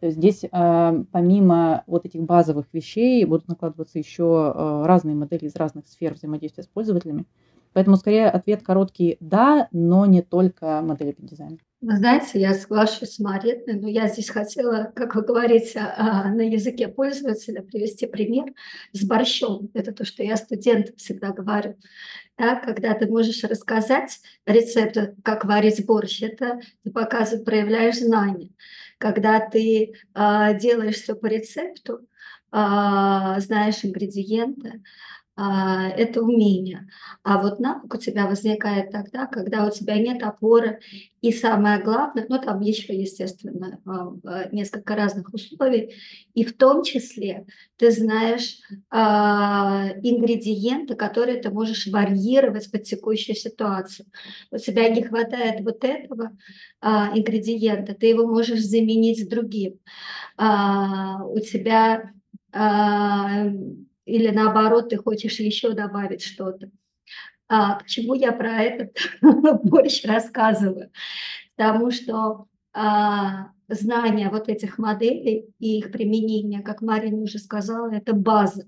[0.00, 5.46] То есть здесь э, помимо вот этих базовых вещей будут накладываться еще э, разные модели
[5.46, 7.24] из разных сфер взаимодействия с пользователями.
[7.72, 11.58] Поэтому скорее ответ короткий «да», но не только модели под дизайн.
[11.82, 16.40] Вы знаете, я соглашусь с Мариной, но я здесь хотела, как вы говорите, а, на
[16.40, 18.54] языке пользователя привести пример
[18.92, 19.70] с борщом.
[19.74, 21.76] Это то, что я студентам всегда говорю.
[22.38, 28.50] Да, когда ты можешь рассказать рецепт, как варить борщ, это ты показываешь, проявляешь знания.
[28.98, 32.04] Когда ты э, делаешь все по рецепту, э,
[32.52, 36.88] знаешь ингредиенты, а, это умение.
[37.22, 40.80] А вот навык у тебя возникает тогда, когда у тебя нет опоры.
[41.20, 45.94] И самое главное, ну там еще, естественно, а, несколько разных условий,
[46.34, 47.46] и в том числе
[47.76, 54.06] ты знаешь а, ингредиенты, которые ты можешь варьировать под текущую ситуацию.
[54.50, 56.30] У тебя не хватает вот этого
[56.80, 59.80] ингредиента, ты его можешь заменить другим.
[60.38, 62.12] у тебя
[64.06, 66.70] или наоборот, ты хочешь еще добавить что-то.
[67.48, 68.96] А почему я про этот
[69.64, 70.90] борщ рассказываю?
[71.56, 78.14] Потому что а, знание вот этих моделей и их применение, как Марина уже сказала, это
[78.14, 78.64] база.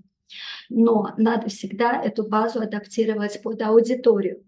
[0.68, 4.44] Но надо всегда эту базу адаптировать под аудиторию.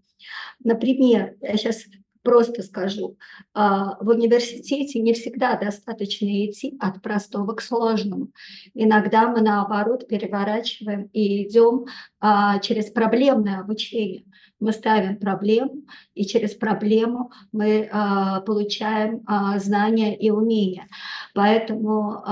[0.63, 1.85] Например, я сейчас
[2.23, 3.17] Просто скажу,
[3.55, 8.29] а, в университете не всегда достаточно идти от простого к сложному.
[8.75, 11.87] Иногда мы наоборот переворачиваем и идем
[12.21, 14.25] а, через проблемное обучение.
[14.59, 19.25] Мы ставим проблему, и через проблему мы а, получаем
[19.57, 20.89] знания и умения.
[21.35, 22.23] Поэтому,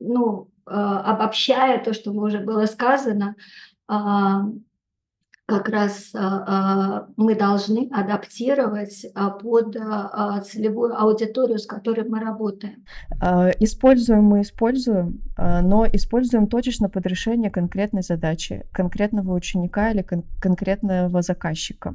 [0.00, 3.36] ну, обобщая то, что уже было сказано,
[5.46, 9.76] как раз а, а, мы должны адаптировать а, под
[10.46, 12.84] целевую аудиторию, с которой мы работаем.
[13.60, 21.22] Используем мы используем, но используем точечно под решение конкретной задачи, конкретного ученика или кон- конкретного
[21.22, 21.94] заказчика.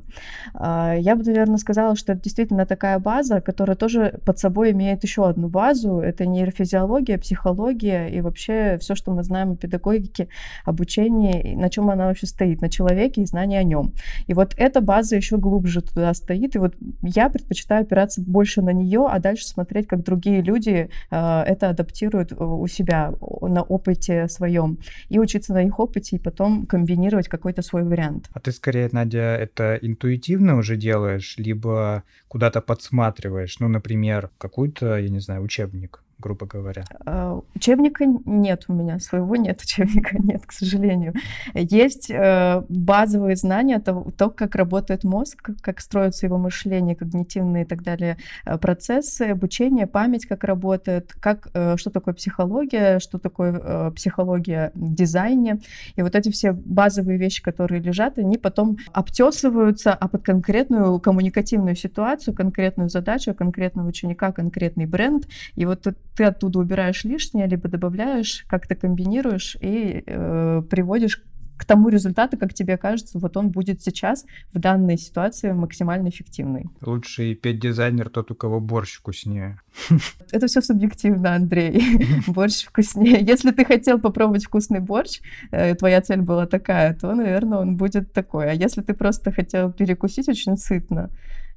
[0.53, 5.27] Я бы, наверное, сказала, что это действительно такая база, которая тоже под собой имеет еще
[5.27, 5.99] одну базу.
[5.99, 10.27] Это нейрофизиология, психология и вообще все, что мы знаем о педагогике,
[10.65, 13.93] обучении, на чем она вообще стоит, на человеке и знание о нем.
[14.27, 18.71] И вот эта база еще глубже туда стоит, и вот я предпочитаю опираться больше на
[18.71, 24.77] нее, а дальше смотреть, как другие люди э, это адаптируют у себя на опыте своем,
[25.07, 28.29] и учиться на их опыте, и потом комбинировать какой-то свой вариант.
[28.33, 35.09] А ты скорее, Надя, это интуитивно уже делаешь, либо куда-то подсматриваешь, ну, например, какой-то, я
[35.09, 36.83] не знаю, учебник, грубо говоря?
[37.05, 41.13] А, учебника нет у меня, своего нет учебника, нет, к сожалению.
[41.53, 47.67] Есть э, базовые знания того, то, как работает мозг, как строятся его мышление, когнитивные и
[47.67, 53.91] так далее э, процессы, обучение, память, как работает, как, э, что такое психология, что такое
[53.91, 55.59] психология в дизайне.
[55.95, 61.75] И вот эти все базовые вещи, которые лежат, они потом обтесываются, а под конкретную коммуникативную
[61.75, 65.27] ситуацию, конкретную задачу, конкретного ученика, конкретный бренд.
[65.55, 65.87] И вот
[66.19, 71.23] ты оттуда убираешь лишнее, либо добавляешь, как-то комбинируешь и э, приводишь
[71.55, 76.65] к тому результату, как тебе кажется, вот он будет сейчас в данной ситуации максимально эффективный.
[76.81, 79.61] Лучший пет-дизайнер тот, у кого борщ вкуснее.
[80.31, 81.81] Это все субъективно, Андрей.
[82.27, 83.19] Борщ вкуснее.
[83.21, 88.11] Если ты хотел попробовать вкусный борщ, э, твоя цель была такая, то, наверное, он будет
[88.11, 88.51] такой.
[88.51, 91.09] А если ты просто хотел перекусить очень сытно,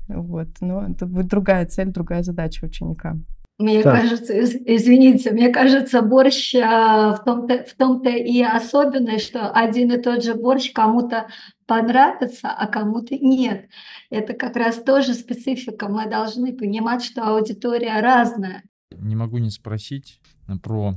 [0.07, 3.17] вот, ну, это будет другая цель, другая задача ученика.
[3.59, 4.01] Мне так.
[4.01, 10.03] кажется, извините, мне кажется, борщ а, в том-то, в том-то и особенность, что один и
[10.03, 11.29] тот же борщ кому-то
[11.67, 13.69] понравится, а кому-то нет.
[14.11, 15.89] Это как раз тоже специфика.
[15.89, 18.65] Мы должны понимать, что аудитория разная.
[18.97, 20.21] Не могу не спросить
[20.63, 20.95] про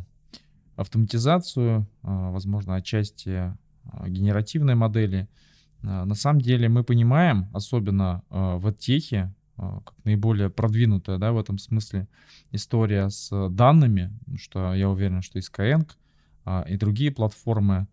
[0.75, 3.53] автоматизацию, а, возможно, отчасти
[4.07, 5.27] генеративной модели.
[5.83, 11.57] На самом деле мы понимаем, особенно в техе, а, как наиболее продвинутая, да, в этом
[11.57, 12.07] смысле
[12.51, 15.89] история с данными, что я уверен, что и Skyeng,
[16.43, 17.87] а, и другие платформы,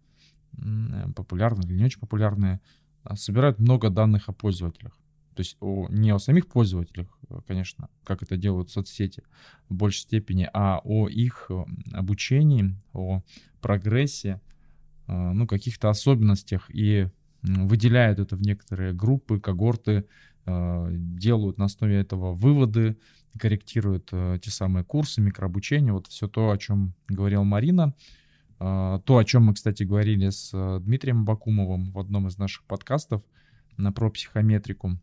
[1.15, 2.61] популярные или не очень популярные,
[3.05, 4.99] а, собирают много данных о пользователях.
[5.35, 7.07] То есть о, не о самих пользователях,
[7.47, 9.23] конечно, как это делают соцсети
[9.69, 11.51] в большей степени, а о их
[11.93, 13.23] обучении, о
[13.63, 14.41] прогрессе,
[15.07, 17.09] ну, каких-то особенностях и
[17.43, 20.05] выделяют это в некоторые группы, когорты, а,
[20.45, 22.97] делают на основе этого выводы,
[23.39, 27.95] корректируют э, те самые курсы, микрообучение, вот все то, о чем говорила Марина,
[28.59, 32.65] а, то, о чем мы, кстати, говорили с э, Дмитрием Бакумовым в одном из наших
[32.65, 33.23] подкастов
[33.77, 34.99] на про психометрику.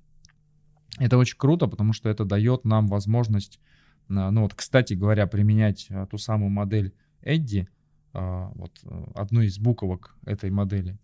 [0.97, 3.60] Это очень круто, потому что это дает нам возможность,
[4.08, 7.67] ну вот, кстати говоря, применять э, ту самую модель Эдди,
[8.13, 8.80] а, вот
[9.15, 10.97] одну из буквок этой модели,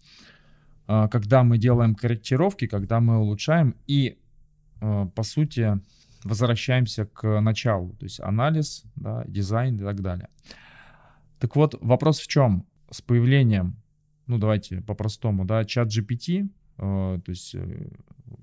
[0.88, 4.25] когда мы делаем корректировки, когда мы улучшаем и Э,
[5.16, 5.80] по сути,
[6.24, 10.30] возвращаемся к началу, то есть анализ, да, дизайн и так далее.
[11.40, 12.66] Так вот, вопрос в чем?
[12.90, 13.76] С появлением,
[14.28, 17.90] ну давайте по-простому, да, чат GPT, э, то есть э,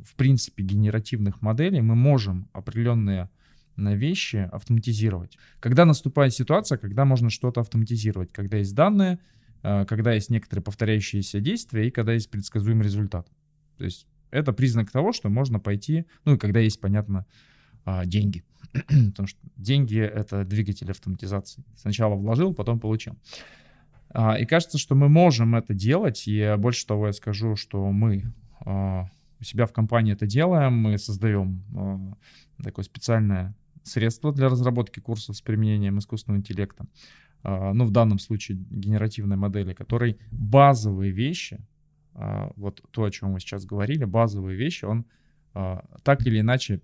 [0.04, 3.28] в принципе генеративных моделей мы можем определенные
[3.76, 5.38] на вещи автоматизировать.
[5.58, 9.18] Когда наступает ситуация, когда можно что-то автоматизировать, когда есть данные,
[9.62, 13.26] э, когда есть некоторые повторяющиеся действия и когда есть предсказуемый результат.
[13.78, 17.26] То есть это признак того, что можно пойти, ну и когда есть, понятно,
[17.84, 18.44] а, деньги.
[18.72, 21.64] Потому что деньги— это двигатель автоматизации.
[21.76, 23.16] Сначала вложил, потом получил.
[24.10, 26.24] А, и кажется, что мы можем это делать.
[26.26, 28.32] И больше того, я скажу, что мы
[28.64, 29.06] а,
[29.38, 30.74] у себя в компании это делаем.
[30.74, 32.16] Мы создаем
[32.62, 36.86] такое специальное средство для разработки курсов с применением искусственного интеллекта.
[37.42, 41.58] Ну, в данном случае генеративной модели, которой базовые вещи—
[42.14, 45.06] вот то, о чем мы сейчас говорили, базовые вещи, он
[45.54, 46.80] а, так или иначе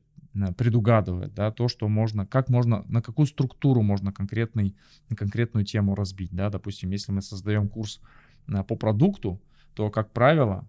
[0.56, 4.76] предугадывает, да, то, что можно, как можно, на какую структуру можно конкретный,
[5.16, 8.00] конкретную тему разбить, да, допустим, если мы создаем курс
[8.46, 9.40] а, по продукту,
[9.74, 10.68] то, как правило,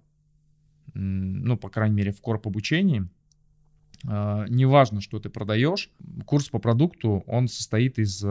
[0.94, 3.08] ну, по крайней мере, в корп обучении,
[4.04, 5.92] неважно, что ты продаешь,
[6.26, 8.24] курс по продукту, он состоит из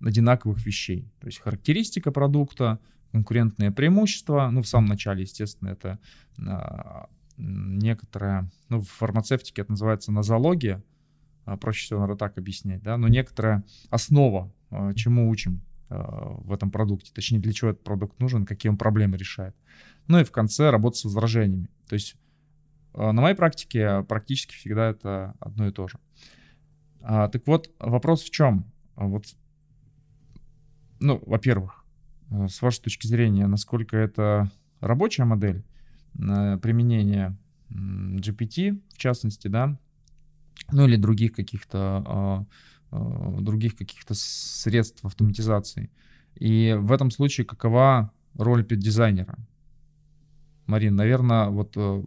[0.00, 1.08] одинаковых вещей.
[1.20, 2.78] То есть характеристика продукта,
[3.12, 4.48] конкурентные преимущества.
[4.50, 5.98] Ну, в самом начале, естественно, это
[6.38, 10.82] а, некоторая, ну, в фармацевтике это называется нозология,
[11.44, 15.62] а, проще всего, надо так объяснять, да, но некоторая основа, а, чему учим
[15.94, 19.54] в этом продукте, точнее, для чего этот продукт нужен, какие он проблемы решает.
[20.06, 21.68] Ну и в конце работа с возражениями.
[21.86, 22.16] То есть
[22.94, 25.98] на моей практике практически всегда это одно и то же.
[27.02, 28.72] Так вот, вопрос в чем?
[28.96, 29.26] Вот,
[30.98, 31.81] ну, во-первых,
[32.48, 35.64] с вашей точки зрения, насколько это рабочая модель
[36.14, 37.36] применения
[37.70, 39.78] GPT, в частности, да,
[40.70, 42.46] ну или других каких-то а,
[42.90, 45.90] а, других каких-то средств автоматизации.
[46.36, 49.36] И в этом случае какова роль пет-дизайнера?
[50.66, 52.02] Марин, наверное, вот э,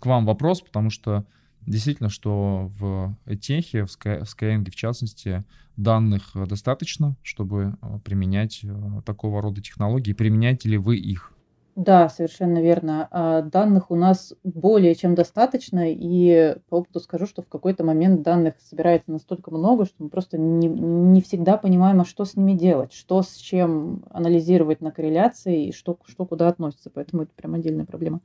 [0.00, 1.26] к вам вопрос, потому что
[1.66, 5.44] Действительно, что в техе, в Skyeng в частности,
[5.76, 8.68] данных достаточно, чтобы э, применять э,
[9.04, 10.12] такого рода технологии.
[10.12, 11.34] Применяете ли вы их?
[11.76, 13.08] Да, совершенно верно.
[13.10, 18.22] А, данных у нас более чем достаточно, и по опыту скажу, что в какой-то момент
[18.22, 22.52] данных собирается настолько много, что мы просто не, не всегда понимаем, а что с ними
[22.52, 26.90] делать, что с чем анализировать на корреляции и что, что куда относится.
[26.94, 28.20] Поэтому это прям отдельная проблема.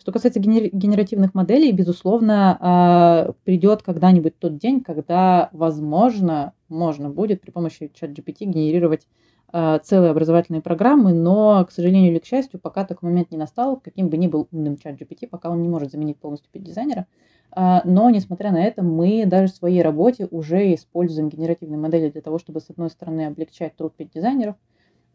[0.00, 7.50] Что касается генеративных моделей, безусловно, а, придет когда-нибудь тот день, когда, возможно, можно будет при
[7.50, 9.06] помощи чат GPT генерировать
[9.52, 13.76] а, целые образовательные программы, но, к сожалению или к счастью, пока такой момент не настал,
[13.76, 17.06] каким бы ни был умным чат GPT, пока он не может заменить полностью дизайнера.
[17.50, 22.22] А, но, несмотря на это, мы даже в своей работе уже используем генеративные модели для
[22.22, 24.56] того, чтобы, с одной стороны, облегчать труд дизайнеров.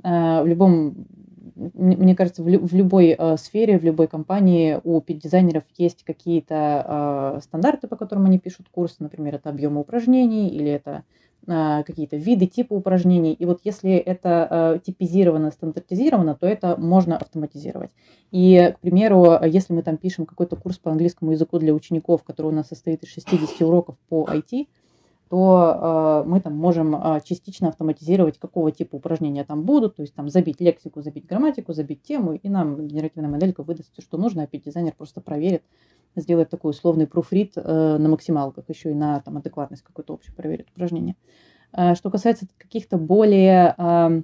[0.03, 1.07] В любом
[1.55, 7.41] мне кажется, в, в любой э, сфере, в любой компании у пит-дизайнеров есть какие-то э,
[7.41, 11.03] стандарты, по которым они пишут курсы, например, это объемы упражнений или это
[11.47, 13.33] э, какие-то виды, типа упражнений.
[13.33, 17.91] И вот если это э, типизировано, стандартизировано, то это можно автоматизировать.
[18.31, 22.47] И, к примеру, если мы там пишем какой-то курс по английскому языку для учеников, который
[22.47, 24.67] у нас состоит из 60 уроков по IT,
[25.29, 30.13] то э, мы там можем э, частично автоматизировать, какого типа упражнения там будут, то есть
[30.13, 34.43] там забить лексику, забить грамматику, забить тему, и нам генеративная моделька выдаст все, что нужно,
[34.43, 35.63] а дизайнер просто проверит,
[36.15, 40.69] сделает такой условный пруфрит э, на максималках, еще и на там, адекватность какой-то общую проверит
[40.69, 41.15] упражнение.
[41.73, 44.21] Э, что касается каких-то более э,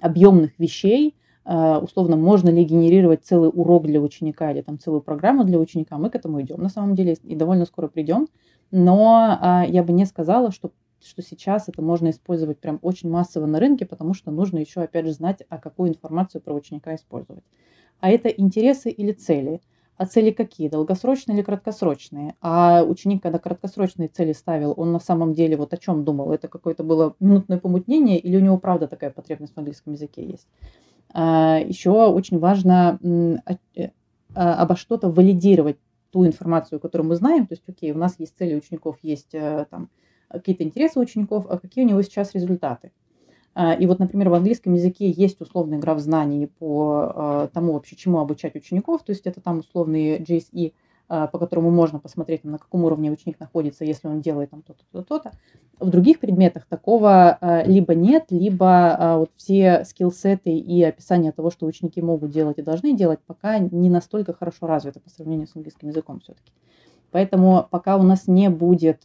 [0.00, 5.58] объемных вещей, условно, можно ли генерировать целый урок для ученика или там целую программу для
[5.58, 8.28] ученика, мы к этому идем на самом деле и довольно скоро придем
[8.70, 13.46] но а, я бы не сказала, что что сейчас это можно использовать прям очень массово
[13.46, 17.42] на рынке, потому что нужно еще, опять же, знать, а какую информацию про ученика использовать.
[18.00, 19.60] А это интересы или цели.
[19.96, 20.68] А цели какие?
[20.68, 22.34] Долгосрочные или краткосрочные?
[22.40, 26.32] А ученик, когда краткосрочные цели ставил, он на самом деле вот о чем думал?
[26.32, 30.48] Это какое-то было минутное помутнение или у него правда такая потребность в английском языке есть?
[31.12, 32.98] А, еще очень важно
[33.76, 33.88] э,
[34.34, 35.76] а, обо что-то валидировать
[36.10, 39.66] ту информацию, которую мы знаем, то есть, окей, у нас есть цели учеников, есть э,
[39.70, 39.88] там
[40.28, 42.92] какие-то интересы учеников, а какие у него сейчас результаты.
[43.54, 47.72] А, и вот, например, в английском языке есть условная игра в знании по э, тому
[47.72, 50.72] вообще, чему обучать учеников, то есть это там условные JSE, а,
[51.10, 55.08] по которому можно посмотреть, на каком уровне ученик находится, если он делает там то-то, то-то,
[55.08, 55.32] то-то.
[55.80, 61.50] В других предметах такого а, либо нет, либо а, вот все скиллсеты и описание того,
[61.50, 65.56] что ученики могут делать и должны делать, пока не настолько хорошо развито по сравнению с
[65.56, 66.52] английским языком все-таки.
[67.10, 69.02] Поэтому пока у нас не будет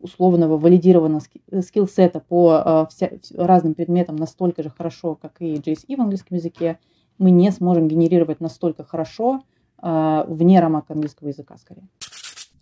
[0.00, 1.20] условного валидированного
[1.60, 6.78] скиллсета по вся, разным предметам настолько же хорошо, как и JSE в английском языке,
[7.18, 9.53] мы не сможем генерировать настолько хорошо а,
[9.84, 11.88] вне рамок английского языка скорее.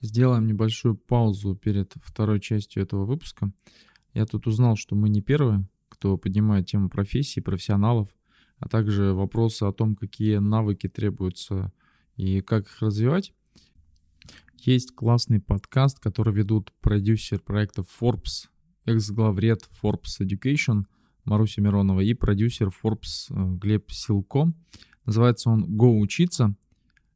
[0.01, 3.53] Сделаем небольшую паузу перед второй частью этого выпуска.
[4.15, 8.09] Я тут узнал, что мы не первые, кто поднимает тему профессии, профессионалов,
[8.59, 11.73] а также вопросы о том, какие навыки требуются
[12.17, 13.33] и как их развивать.
[14.59, 18.49] Есть классный подкаст, который ведут продюсер проекта Forbes,
[18.85, 20.85] экс-главред Forbes Education
[21.25, 24.53] Маруся Миронова и продюсер Forbes э, Глеб Силко.
[25.05, 26.57] Называется он «Go учиться».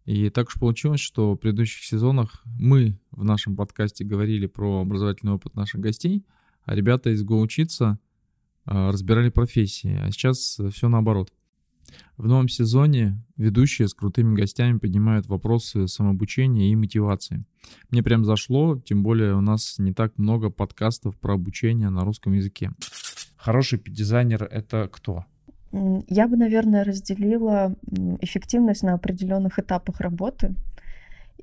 [0.07, 5.33] И так уж получилось, что в предыдущих сезонах мы в нашем подкасте говорили про образовательный
[5.33, 6.25] опыт наших гостей,
[6.65, 7.99] а ребята из «Го учиться»
[8.65, 11.33] а, разбирали профессии, а сейчас все наоборот.
[12.17, 17.45] В новом сезоне ведущие с крутыми гостями поднимают вопросы самообучения и мотивации.
[17.91, 22.33] Мне прям зашло, тем более у нас не так много подкастов про обучение на русском
[22.33, 22.73] языке.
[23.37, 25.25] Хороший дизайнер— это кто?
[25.73, 27.75] Я бы, наверное, разделила
[28.21, 30.55] эффективность на определенных этапах работы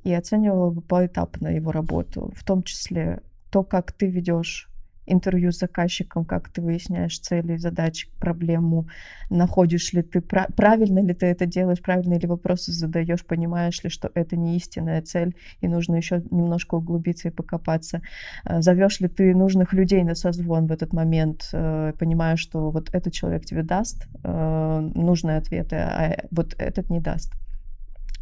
[0.03, 3.21] и оценивала бы поэтапно его работу, в том числе
[3.51, 4.69] то, как ты ведешь
[5.05, 8.87] интервью с заказчиком, как ты выясняешь цели, задачи, проблему,
[9.29, 14.09] находишь ли ты, правильно ли ты это делаешь, правильно ли вопросы задаешь, понимаешь ли, что
[14.13, 18.01] это не истинная цель, и нужно еще немножко углубиться и покопаться.
[18.45, 22.89] Э, Зовешь ли ты нужных людей на созвон в этот момент, э, понимаешь, что вот
[22.93, 27.33] этот человек тебе даст э, нужные ответы, а вот этот не даст.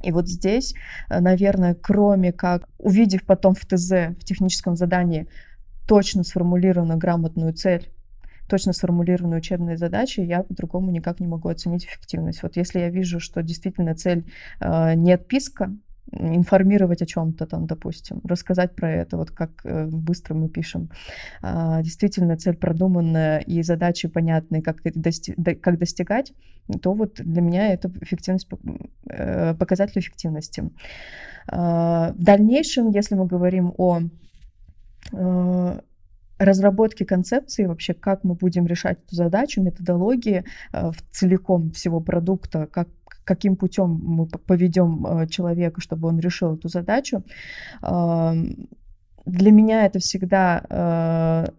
[0.03, 0.73] И вот здесь,
[1.09, 5.27] наверное, кроме как увидев потом в ТЗ, в техническом задании,
[5.91, 7.89] точно сформулированную грамотную цель,
[8.47, 12.43] точно сформулированную учебные задачи, я по-другому никак не могу оценить эффективность.
[12.43, 14.23] Вот если я вижу, что действительно цель
[14.61, 15.75] э, не отписка,
[16.13, 20.89] информировать о чем-то там, допустим, рассказать про это, вот как э, быстро мы пишем.
[21.41, 26.31] А, действительно, цель продуманная и задачи понятные, как, дости как достигать,
[26.81, 28.47] то вот для меня это эффективность,
[29.09, 30.69] э, показатель эффективности.
[31.47, 34.20] А, в дальнейшем, если мы говорим о Э,
[36.41, 40.43] разработки концепции вообще, как мы будем решать эту задачу, методологии
[40.73, 42.87] э, в целиком всего продукта, как
[43.23, 47.23] каким путем мы поведем э, человека, чтобы он решил эту задачу.
[49.25, 51.53] Для меня это всегда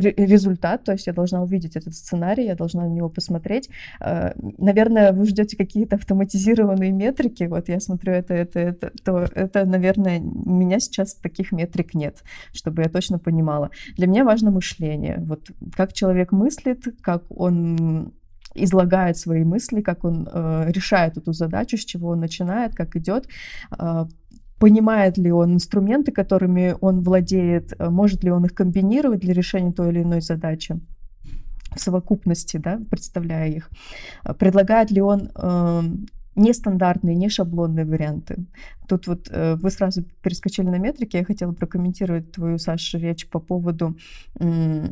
[0.00, 3.68] результат, то есть я должна увидеть этот сценарий, я должна на него посмотреть.
[4.00, 9.64] Э, наверное, вы ждете какие-то автоматизированные метрики, вот я смотрю это, это, это, то это,
[9.64, 12.22] наверное, у меня сейчас таких метрик нет,
[12.52, 13.70] чтобы я точно понимала.
[13.96, 18.12] Для меня важно мышление, вот как человек мыслит, как он
[18.54, 23.26] излагает свои мысли, как он э, решает эту задачу, с чего он начинает, как идет,
[23.78, 24.06] э,
[24.64, 29.72] понимает ли он инструменты, которыми он владеет, э, может ли он их комбинировать для решения
[29.72, 30.80] той или иной задачи.
[31.76, 33.68] в совокупности, да, представляя их,
[34.38, 35.82] предлагает ли он э,
[36.36, 38.36] нестандартные, не шаблонные варианты.
[38.88, 43.40] Тут вот э, вы сразу перескочили на метрики, я хотела прокомментировать твою, Саша, речь по
[43.40, 43.96] поводу
[44.40, 44.86] э,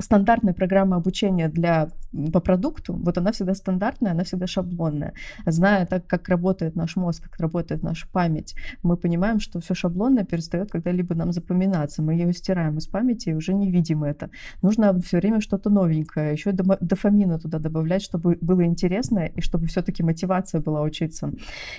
[0.00, 1.88] стандартная программа обучения для,
[2.32, 5.12] по продукту, вот она всегда стандартная, она всегда шаблонная.
[5.46, 10.24] Зная так, как работает наш мозг, как работает наша память, мы понимаем, что все шаблонное
[10.24, 12.02] перестает когда-либо нам запоминаться.
[12.02, 14.30] Мы ее стираем из памяти и уже не видим это.
[14.62, 20.02] Нужно все время что-то новенькое, еще дофамина туда добавлять, чтобы было интересно и чтобы все-таки
[20.02, 21.32] мотивация была учиться.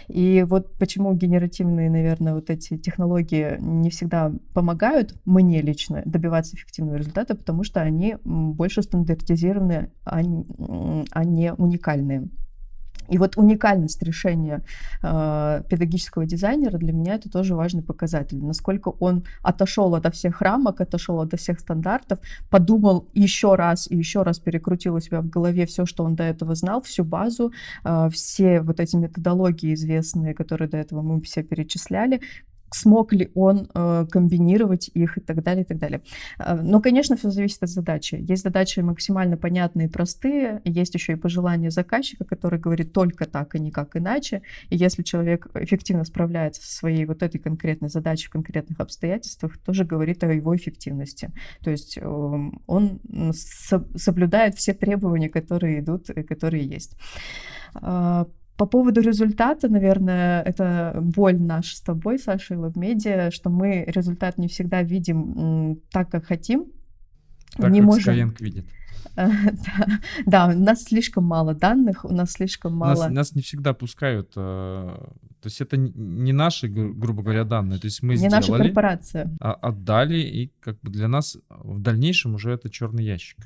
[0.07, 6.97] И вот почему генеративные, наверное, вот эти технологии не всегда помогают мне лично добиваться эффективного
[6.97, 10.21] результата, потому что они больше стандартизированы, а,
[11.11, 12.29] а не уникальные.
[13.11, 14.61] И вот уникальность решения
[15.03, 18.41] э, педагогического дизайнера для меня это тоже важный показатель.
[18.41, 24.23] Насколько он отошел от всех рамок, отошел от всех стандартов, подумал еще раз и еще
[24.23, 27.51] раз перекрутил у себя в голове все, что он до этого знал, всю базу,
[27.83, 32.21] э, все вот эти методологии известные, которые до этого мы все перечисляли,
[32.71, 36.01] смог ли он э, комбинировать их и так далее, и так далее.
[36.39, 38.15] Э, но, конечно, все зависит от задачи.
[38.15, 43.55] Есть задачи максимально понятные и простые, есть еще и пожелания заказчика, который говорит только так,
[43.55, 44.41] и никак иначе.
[44.69, 49.83] И если человек эффективно справляется со своей вот этой конкретной задачей в конкретных обстоятельствах, тоже
[49.83, 51.31] говорит о его эффективности.
[51.61, 52.05] То есть э,
[52.67, 53.01] он
[53.33, 56.95] соблюдает все требования, которые идут, которые есть.
[58.57, 64.37] По поводу результата, наверное, это боль наша с тобой, Саша, и LabMedia, что мы результат
[64.37, 66.65] не всегда видим так, как хотим.
[67.57, 68.13] Так, не как можем...
[68.13, 68.65] Skyeng видит.
[70.25, 73.03] Да, у нас слишком мало данных, у нас слишком мало...
[73.03, 77.87] Нас, нас не всегда пускают, э, то есть это не наши, грубо говоря, данные, то
[77.87, 78.35] есть мы не сделали...
[78.35, 79.37] наша корпорация.
[79.39, 83.37] А, отдали, и как бы для нас в дальнейшем уже это черный ящик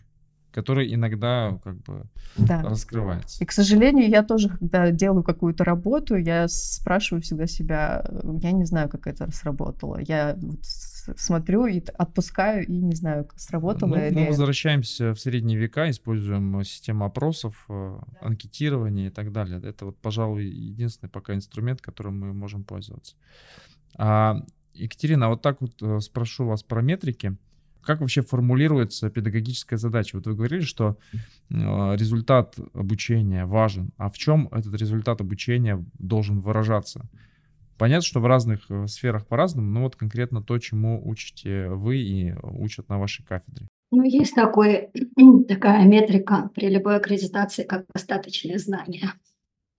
[0.56, 2.06] который иногда как бы
[2.38, 2.62] да.
[2.62, 3.43] раскрывается.
[3.43, 8.10] И, к сожалению, я тоже, когда делаю какую-то работу, я спрашиваю всегда себя,
[8.41, 9.99] я не знаю, как это сработало.
[9.99, 10.62] Я вот
[11.18, 14.16] смотрю и отпускаю, и не знаю, сработало ну, или...
[14.16, 18.28] Мы возвращаемся в средние века, используем систему опросов, э, да.
[18.28, 19.62] анкетирования и так далее.
[19.62, 23.16] Это вот, пожалуй, единственный пока инструмент, которым мы можем пользоваться.
[23.97, 24.38] А,
[24.74, 27.36] Екатерина, вот так вот э, спрошу вас про метрики.
[27.86, 30.16] Как вообще формулируется педагогическая задача?
[30.16, 30.98] Вот вы говорили, что
[31.50, 31.54] э,
[31.96, 33.92] результат обучения важен.
[33.98, 37.08] А в чем этот результат обучения должен выражаться?
[37.78, 42.34] Понятно, что в разных э, сферах по-разному, но вот конкретно то, чему учите вы и
[42.42, 43.68] учат на вашей кафедре.
[43.92, 44.90] Ну, есть такой,
[45.48, 49.12] такая метрика при любой аккредитации, как достаточное знание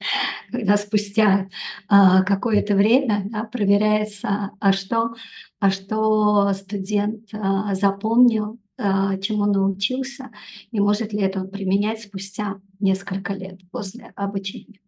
[0.51, 1.49] когда спустя
[1.89, 5.15] а, какое-то время да, проверяется, а что,
[5.61, 10.31] а что студент а, запомнил, а, чему научился,
[10.71, 14.81] и может ли это он применять спустя несколько лет после обучения.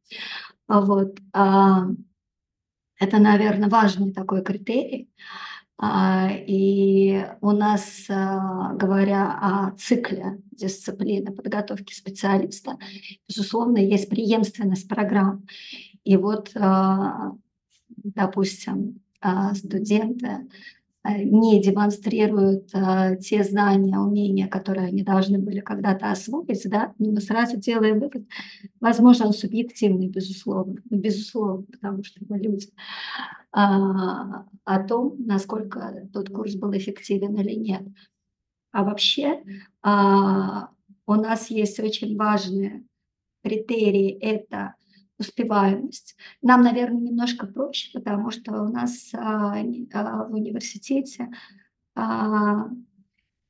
[0.69, 1.19] Вот.
[1.33, 1.87] А,
[3.01, 5.09] это, наверное, важный такой критерий.
[5.81, 12.79] А, и у нас, а, говоря о цикле дисциплины подготовки специалиста,
[13.29, 15.47] безусловно, есть преемственность программ.
[16.03, 17.33] И вот, а,
[17.89, 19.01] допустим,
[19.55, 20.49] студенты
[21.05, 27.21] не демонстрируют э, те знания, умения, которые они должны были когда-то освоить, да, но мы
[27.21, 28.25] сразу делаем вывод,
[28.81, 32.69] возможно, он субъективный, безусловно, ну, безусловно, потому что мы люди,
[33.53, 37.83] а, о том, насколько тот курс был эффективен или нет.
[38.73, 39.43] А вообще
[39.83, 40.71] а,
[41.07, 42.85] у нас есть очень важные
[43.43, 44.75] критерии, это
[45.19, 46.17] успеваемость.
[46.43, 51.29] Нам, наверное, немножко проще, потому что у нас а, а, в университете
[51.95, 52.69] а,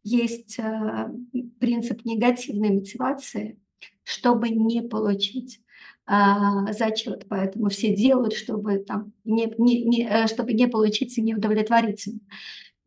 [0.02, 1.12] есть а,
[1.60, 3.58] принцип негативной мотивации,
[4.02, 5.60] чтобы не получить
[6.06, 12.20] а, зачет, поэтому все делают, чтобы там не, не, не, э, чтобы не получить неудовлетворительно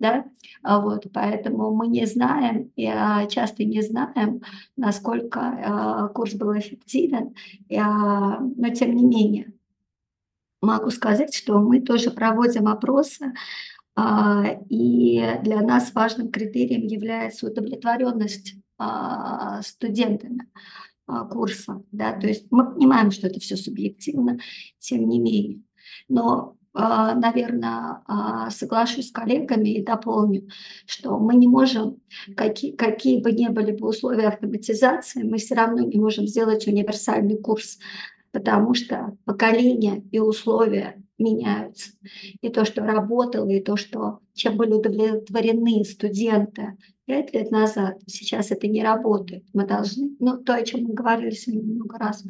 [0.01, 0.25] да,
[0.63, 4.41] а вот, поэтому мы не знаем, а, часто не знаем,
[4.75, 7.35] насколько а, курс был эффективен,
[7.69, 9.53] но тем не менее.
[10.61, 13.33] Могу сказать, что мы тоже проводим опросы,
[14.69, 18.55] и для нас важным критерием является удовлетворенность
[19.61, 20.47] студентами
[21.29, 24.37] курса, да, то есть мы понимаем, что это все субъективно,
[24.79, 25.61] тем не менее.
[26.07, 30.47] Но наверное, а, соглашусь с коллегами и дополню,
[30.85, 31.97] что мы не можем,
[32.35, 37.37] какие, какие бы ни были бы условия автоматизации, мы все равно не можем сделать универсальный
[37.37, 37.77] курс,
[38.31, 41.91] потому что поколение и условия меняются.
[42.41, 48.51] И то, что работало, и то, что чем были удовлетворены студенты пять лет назад, сейчас
[48.51, 49.43] это не работает.
[49.53, 52.23] Мы должны, ну, то, о чем мы говорили сегодня много раз,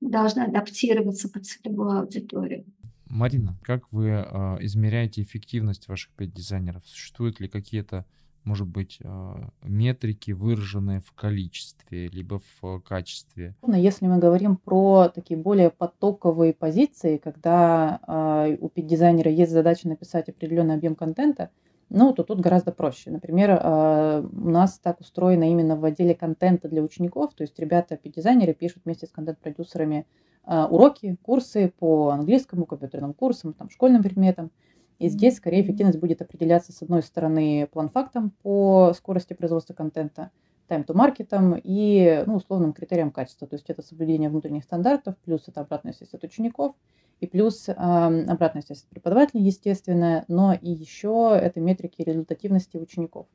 [0.00, 2.64] мы должны адаптироваться под целевую аудиторию.
[3.06, 4.24] Марина, как вы э,
[4.60, 6.82] измеряете эффективность ваших пять дизайнеров?
[6.86, 8.04] Существуют ли какие-то
[8.46, 13.56] может быть, а, метрики, выраженные в количестве, либо в качестве.
[13.66, 20.28] Если мы говорим про такие более потоковые позиции, когда э, у дизайнера есть задача написать
[20.28, 21.50] определенный объем контента,
[21.88, 23.10] ну, то тут гораздо проще.
[23.10, 27.98] Например, э, у нас так устроено именно в отделе контента для учеников, то есть ребята,
[28.02, 30.04] дизайнеры пишут вместе с контент-продюсерами э,
[30.46, 34.50] уроки, курсы по английскому, компьютерным курсам, там, школьным предметам.
[34.98, 40.30] И здесь скорее эффективность будет определяться, с одной стороны, план-фактом по скорости производства контента,
[40.68, 43.46] тайм-то-маркетом и ну, условным критериям качества.
[43.46, 46.74] То есть это соблюдение внутренних стандартов, плюс это обратная связь от учеников,
[47.20, 53.26] и плюс э, обратная связь от преподавателей, естественно, но и еще это метрики результативности учеников.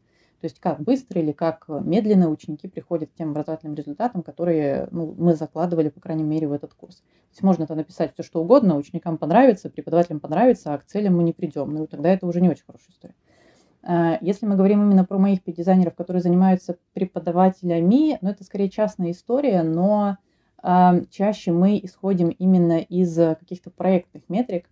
[0.42, 5.14] То есть как быстро или как медленно ученики приходят к тем образовательным результатам, которые ну,
[5.16, 6.96] мы закладывали, по крайней мере, в этот курс.
[6.96, 11.16] То есть можно это написать все, что угодно, ученикам понравится, преподавателям понравится, а к целям
[11.16, 11.72] мы не придем.
[11.76, 13.14] Ну, тогда это уже не очень хорошая история.
[13.84, 19.12] А, если мы говорим именно про моих дизайнеров, которые занимаются преподавателями, ну, это скорее частная
[19.12, 20.18] история, но
[20.64, 24.68] э, чаще мы исходим именно из каких-то проектных метрик,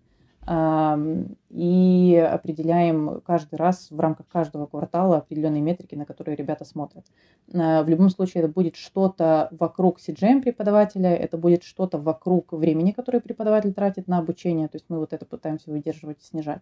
[0.49, 7.05] и определяем каждый раз в рамках каждого квартала определенные метрики, на которые ребята смотрят.
[7.53, 12.91] А, в любом случае это будет что-то вокруг CGM преподавателя, это будет что-то вокруг времени,
[12.91, 16.61] которое преподаватель тратит на обучение, то есть мы вот это пытаемся выдерживать и снижать.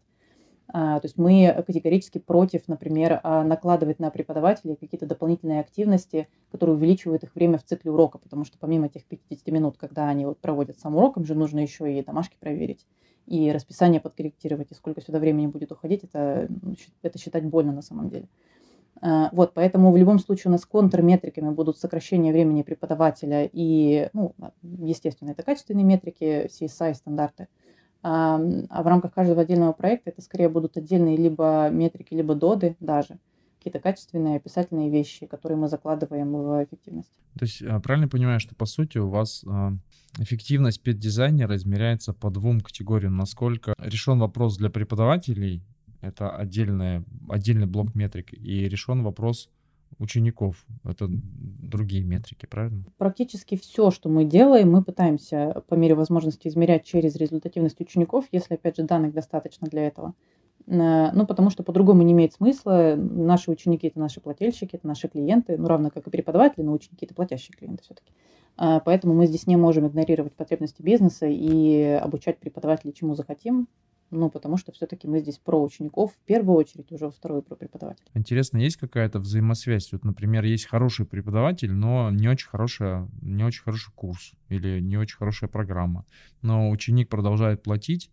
[0.73, 6.75] А, то есть мы категорически против, например, а, накладывать на преподавателей какие-то дополнительные активности, которые
[6.75, 10.39] увеличивают их время в цикле урока, потому что помимо тех 50 минут, когда они вот
[10.39, 12.85] проводят сам урок, им же нужно еще и домашки проверить
[13.27, 17.81] и расписание подкорректировать, и сколько сюда времени будет уходить, это, ну, это считать больно на
[17.81, 18.27] самом деле.
[19.01, 24.33] А, вот, поэтому в любом случае у нас контрметриками будут сокращение времени преподавателя и, ну,
[24.61, 27.47] естественно, это качественные метрики, CSI стандарты.
[28.01, 32.75] А, а в рамках каждого отдельного проекта это скорее будут отдельные либо метрики, либо доды
[32.79, 33.19] даже,
[33.57, 37.11] какие-то качественные описательные вещи, которые мы закладываем в эффективность.
[37.37, 39.73] То есть а, правильно понимаю, что по сути у вас а,
[40.19, 43.17] эффективность педдизайнера измеряется по двум категориям.
[43.17, 45.63] Насколько решен вопрос для преподавателей,
[46.01, 49.49] это отдельная, отдельный блок метрик, и решен вопрос
[49.99, 50.65] учеников.
[50.83, 52.85] Это другие метрики, правильно?
[52.97, 58.55] Практически все, что мы делаем, мы пытаемся по мере возможности измерять через результативность учеников, если,
[58.55, 60.13] опять же, данных достаточно для этого.
[60.67, 62.95] Э, ну, потому что по-другому не имеет смысла.
[62.97, 67.05] Наши ученики– это наши плательщики, это наши клиенты, ну, равно как и преподаватели, но ученики–
[67.07, 68.11] это платящие клиенты все-таки.
[68.57, 73.67] А, поэтому мы здесь не можем игнорировать потребности бизнеса и обучать преподавателей чему захотим,
[74.09, 77.55] ну, потому что все-таки мы здесь про учеников в первую очередь, уже во вторую про
[77.55, 78.09] преподавателей.
[78.13, 79.91] Интересно, есть какая-то взаимосвязь?
[79.91, 84.97] Вот, например, есть хороший преподаватель, но не очень, хорошая, не очень хороший курс или не
[84.97, 86.05] очень хорошая программа.
[86.41, 88.09] Но ученик продолжает платить,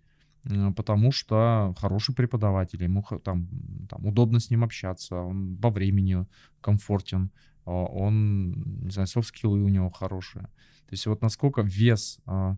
[0.76, 3.48] потому что хороший преподаватель, ему там,
[3.88, 6.26] там удобно с ним общаться, он по времени
[6.60, 7.30] комфортен,
[7.72, 10.44] он, не знаю, софт-скиллы у него хорошие.
[10.86, 12.56] То есть вот насколько вес а,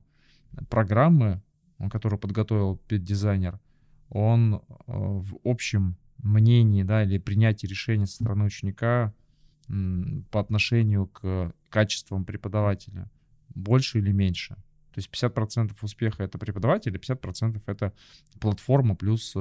[0.68, 1.42] программы,
[1.90, 3.60] которую подготовил дизайнер,
[4.08, 9.12] он а, в общем мнении, да, или принятии решения со стороны ученика
[10.30, 13.10] по отношению к качествам преподавателя
[13.54, 14.54] больше или меньше?
[14.92, 17.92] То есть 50% успеха это преподаватель, и 50% это
[18.40, 19.34] платформа плюс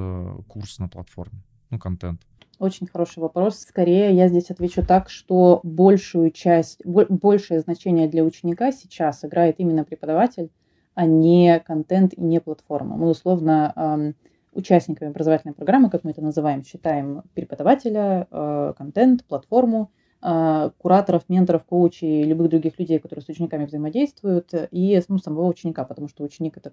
[0.48, 2.26] курс на платформе, ну, контент.
[2.58, 3.58] Очень хороший вопрос.
[3.60, 9.84] Скорее, я здесь отвечу так, что большую часть, большее значение для ученика сейчас играет именно
[9.84, 10.50] преподаватель,
[10.94, 12.96] а не контент и не платформа.
[12.96, 14.14] Мы условно
[14.52, 19.90] участниками образовательной программы, как мы это называем, считаем преподавателя, э, контент, платформу,
[20.22, 25.84] а, кураторов, менторов, коучей, любых других людей, которые с учениками взаимодействуют, и ну, самого ученика,
[25.84, 26.72] потому что ученик это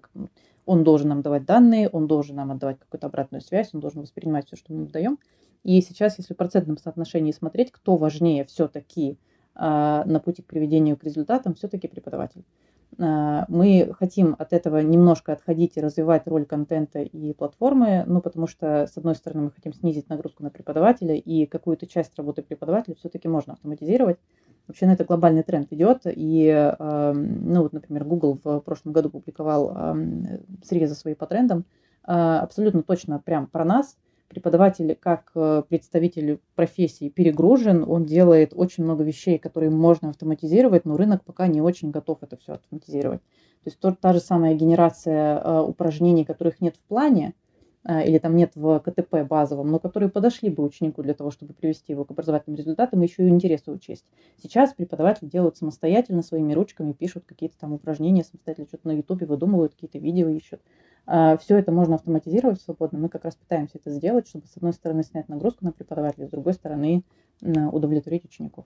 [0.64, 4.46] он должен нам давать данные, он должен нам отдавать какую-то обратную связь, он должен воспринимать
[4.46, 5.18] все, что мы ему даем.
[5.64, 9.18] И сейчас, если в процентном соотношении смотреть, кто важнее все-таки
[9.54, 12.44] а, на пути к приведению к результатам, все-таки преподаватель.
[12.98, 18.46] А, мы хотим от этого немножко отходить и развивать роль контента и платформы, ну, потому
[18.46, 22.94] что, с одной стороны, мы хотим снизить нагрузку на преподавателя, и какую-то часть работы преподавателя
[22.96, 24.18] все-таки можно автоматизировать.
[24.68, 29.94] Вообще на это глобальный тренд идет, и, ну, вот, например, Google в прошлом году публиковал
[30.62, 31.66] срезы свои по трендам,
[32.02, 33.96] а, абсолютно точно прям про нас–
[34.34, 40.96] преподаватель как э, представитель профессии перегружен, он делает очень много вещей, которые можно автоматизировать, но
[40.96, 43.20] рынок пока не очень готов это все автоматизировать.
[43.20, 47.34] То есть то, та же самая генерация э, упражнений, которых нет в плане,
[47.84, 51.54] э, или там нет в КТП базовом, но которые подошли бы ученику для того, чтобы
[51.54, 54.04] привести его к образовательным результатам, еще и интересы учесть.
[54.42, 59.74] Сейчас преподаватели делают самостоятельно, своими ручками, пишут какие-то там упражнения, самостоятельно что-то на Ютубе выдумывают,
[59.74, 60.60] какие-то видео ищут.
[61.06, 62.98] А, Все это можно автоматизировать свободно.
[62.98, 66.30] Мы как раз пытаемся это сделать, чтобы с одной стороны снять нагрузку на преподавателя, с
[66.30, 67.04] другой стороны
[67.42, 68.64] удовлетворить учеников.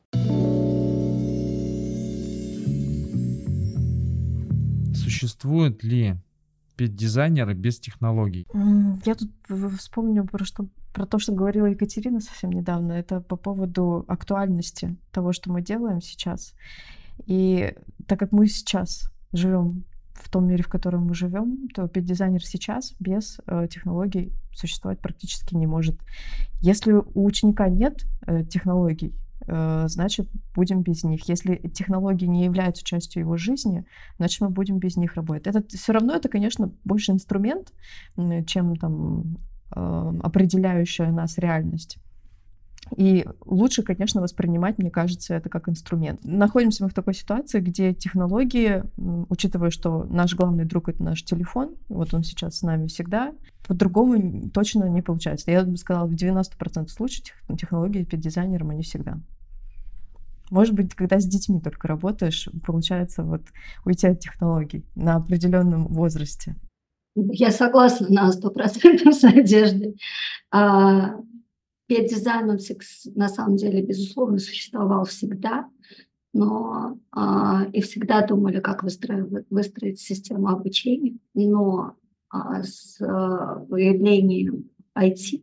[4.94, 6.14] Существуют ли
[6.76, 8.46] пет-дизайнеры без технологий?
[9.04, 9.30] Я тут
[9.78, 12.92] вспомню про, что, про то, что говорила Екатерина совсем недавно.
[12.92, 16.54] Это по поводу актуальности того, что мы делаем сейчас.
[17.26, 17.74] И
[18.06, 19.84] так как мы сейчас живем
[20.20, 25.54] в том мире, в котором мы живем, то пет-дизайнер сейчас без э, технологий существовать практически
[25.54, 25.98] не может.
[26.60, 29.14] Если у ученика нет э, технологий,
[29.48, 31.28] Э, значит, будем без них.
[31.28, 33.84] Если технологии не являются частью его жизни,
[34.18, 35.46] значит, мы будем без них работать.
[35.46, 37.72] Это все равно это, конечно, больше инструмент,
[38.46, 39.38] чем там
[39.70, 41.98] определяющая нас реальность.
[42.96, 46.20] И лучше, конечно, воспринимать, мне кажется, это как инструмент.
[46.24, 48.82] Находимся мы в такой ситуации, где технологии,
[49.28, 53.32] учитывая, что наш главный друг— это наш телефон, вот он сейчас с нами всегда,
[53.66, 55.50] по-другому точно не получается.
[55.50, 59.20] Я бы сказала, в 90% случаев технологии перед дизайнером они всегда.
[60.50, 63.42] Может быть, когда с детьми только работаешь, получается вот
[63.84, 66.56] уйти от технологий на определенном возрасте.
[67.14, 70.00] Я согласна на сто процентов с Надеждой.
[70.50, 71.16] А,
[71.88, 72.58] Педдизайн, он
[73.14, 75.68] на самом деле, безусловно, существовал всегда,
[76.34, 81.16] но а, и всегда думали, как выстроить, выстроить систему обучения.
[81.32, 81.96] Но
[82.28, 85.42] а, с а, появлением IT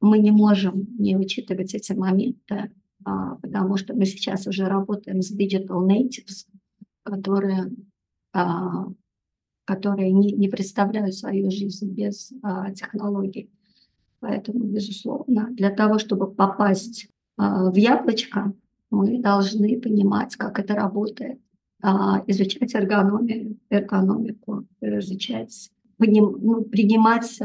[0.00, 2.72] мы не можем не учитывать эти моменты,
[3.04, 6.46] а, потому что мы сейчас уже работаем с digital natives,
[7.04, 7.70] которые,
[8.32, 8.86] а,
[9.64, 13.50] которые не, не представляют свою жизнь без а, технологий.
[14.26, 18.52] Поэтому, безусловно, для того, чтобы попасть в яблочко,
[18.90, 21.38] мы должны понимать, как это работает,
[22.26, 27.38] изучать эргономию, эргономику, изучать, ну, принимать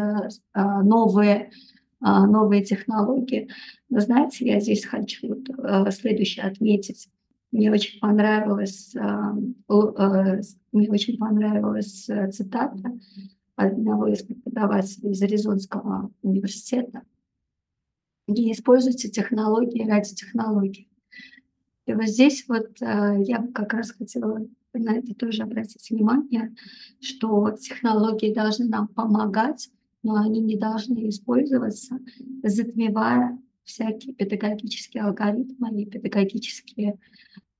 [0.56, 1.52] новые
[2.02, 3.48] а, новые технологии.
[3.90, 7.08] Но знаете, я здесь хочу а, следующее отметить.
[7.52, 9.34] Мне очень понравилась, а,
[10.72, 13.00] мне очень понравилась цитата
[13.62, 17.04] одного из преподавателей из Аризонского университета.
[18.28, 20.88] Не используйте технологии ради технологий.
[21.86, 26.56] И вот здесь вот я бы как раз хотела на это тоже обратить внимание,
[27.00, 29.70] что технологии должны нам помогать,
[30.04, 32.00] но они не должны использоваться,
[32.44, 36.98] затмевая всякие педагогические алгоритмы и педагогические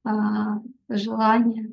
[0.04, 1.72] а, желания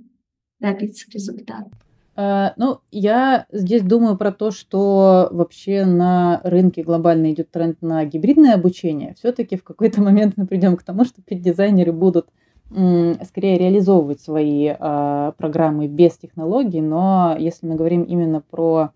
[0.61, 1.71] добиться результата.
[2.19, 8.05] Uh, ну, я здесь думаю про то, что вообще на рынке глобально идет тренд на
[8.05, 9.15] гибридное обучение.
[9.17, 12.29] Все-таки в какой-то момент мы придем к тому, что дизайнеры будут
[12.71, 18.91] скорее реализовывать свои uh, программы без технологий, но если мы говорим именно про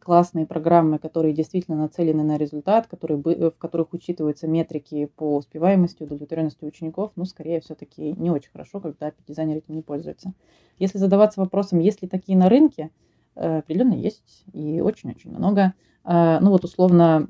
[0.00, 6.64] классные программы, которые действительно нацелены на результат, которые, в которых учитываются метрики по успеваемости, удовлетворенности
[6.64, 10.32] учеников, ну, скорее все-таки не очень хорошо, когда дизайнер этим не пользуется.
[10.78, 12.90] Если задаваться вопросом, есть ли такие на рынке,
[13.36, 15.74] э, определенно есть и очень-очень много.
[16.02, 17.28] А, ну вот условно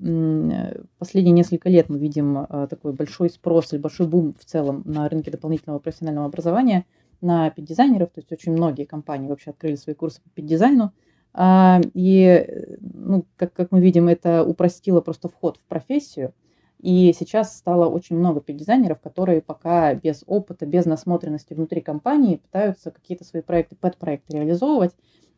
[0.98, 5.08] последние несколько лет мы видим э, такой большой спрос или большой бум в целом на
[5.08, 6.86] рынке дополнительного профессионального образования
[7.20, 10.90] на пид-дизайнеров, то есть очень многие компании вообще открыли свои курсы по пид-дизайну, а,
[11.94, 12.48] и,
[12.80, 16.34] ну, как, как мы видим, это упростило просто вход в профессию.
[16.80, 22.90] И сейчас стало очень много дизайнеров, которые пока без опыта, без насмотренности внутри компании пытаются
[22.90, 24.92] какие-то свои проекты, пэт-проекты реализовывать.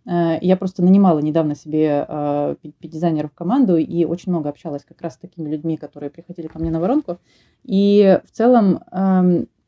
[0.07, 5.01] А, я просто нанимала недавно себе а, дизайнеров в команду и очень много общалась как
[5.03, 7.19] раз с такими людьми, которые приходили ко мне на воронку.
[7.65, 8.81] И в целом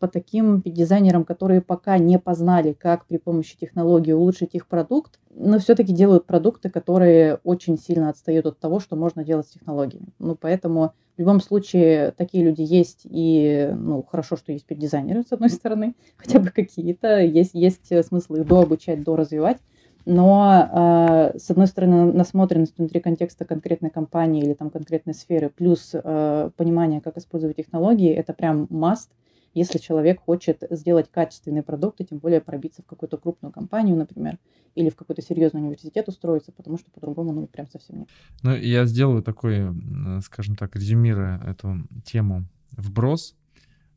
[0.04, 5.58] по таким дизайнерам, которые пока не познали, как при помощи технологии улучшить их продукт, но
[5.58, 10.08] все-таки делают продукты, которые очень сильно отстают от того, что можно делать с технологиями.
[10.18, 15.32] Ну, поэтому в любом случае такие люди есть, и ну, хорошо, что есть дизайнеры, с
[15.32, 19.56] одной стороны, хотя бы какие-то, есть, есть смысл их дообучать, доразвивать,
[20.04, 25.92] но э, с одной стороны насмотренность внутри контекста конкретной компании или там конкретной сферы, плюс
[25.94, 29.08] э, понимание, как использовать технологии, это прям must–
[29.54, 34.38] если человек хочет сделать качественные продукты, тем более пробиться в какую-то крупную компанию, например,
[34.74, 38.08] или в какой-то серьезный университет устроиться, потому что по-другому, ну, прям совсем нет.
[38.42, 39.68] Ну, я сделаю такой,
[40.22, 43.36] скажем так, резюмируя эту тему, вброс.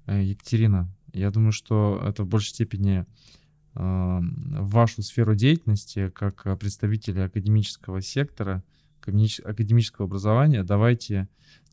[0.06, 3.06] Э, Екатерина, я думаю, что это в большей степени
[3.80, 8.64] в вашу сферу деятельности как представителя академического сектора,
[9.02, 11.28] академического образования, давайте,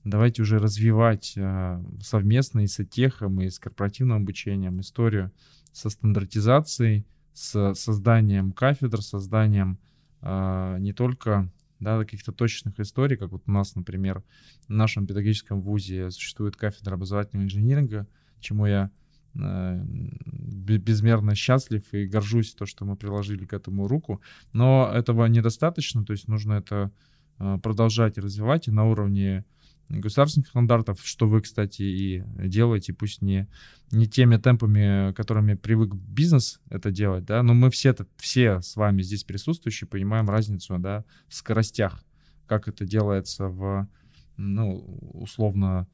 [0.05, 5.33] давайте уже развивать э, совместно и с отехом, и с корпоративным обучением историю
[5.73, 9.79] со стандартизацией, с созданием кафедр, созданием
[10.21, 11.51] э, не только
[11.81, 14.23] да, каких-то точных историй, как вот у нас, например,
[14.69, 18.07] в нашем педагогическом вузе существует кафедра образовательного инжиниринга,
[18.41, 18.91] чему я
[19.35, 24.21] э, безмерно счастлив и горжусь то, что мы приложили к этому руку.
[24.53, 26.93] Но этого недостаточно, то есть нужно это
[27.37, 29.45] продолжать развивать и на уровне
[29.89, 33.49] государственных стандартов, что вы, кстати, и делаете, пусть не,
[33.91, 39.03] не теми темпами, которыми привык бизнес это делать, да, но мы все, все с вами
[39.03, 42.03] здесь присутствующие понимаем разницу, да, в скоростях,
[42.47, 43.89] как это делается в,
[44.37, 44.78] ну,
[45.12, 45.87] условно,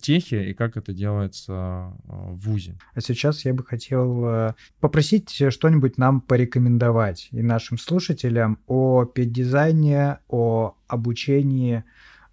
[0.00, 2.78] техе и как это делается а, в ВУЗе.
[2.94, 10.20] А сейчас я бы хотел э, попросить что-нибудь нам порекомендовать и нашим слушателям о педдизайне,
[10.28, 11.84] о обучении,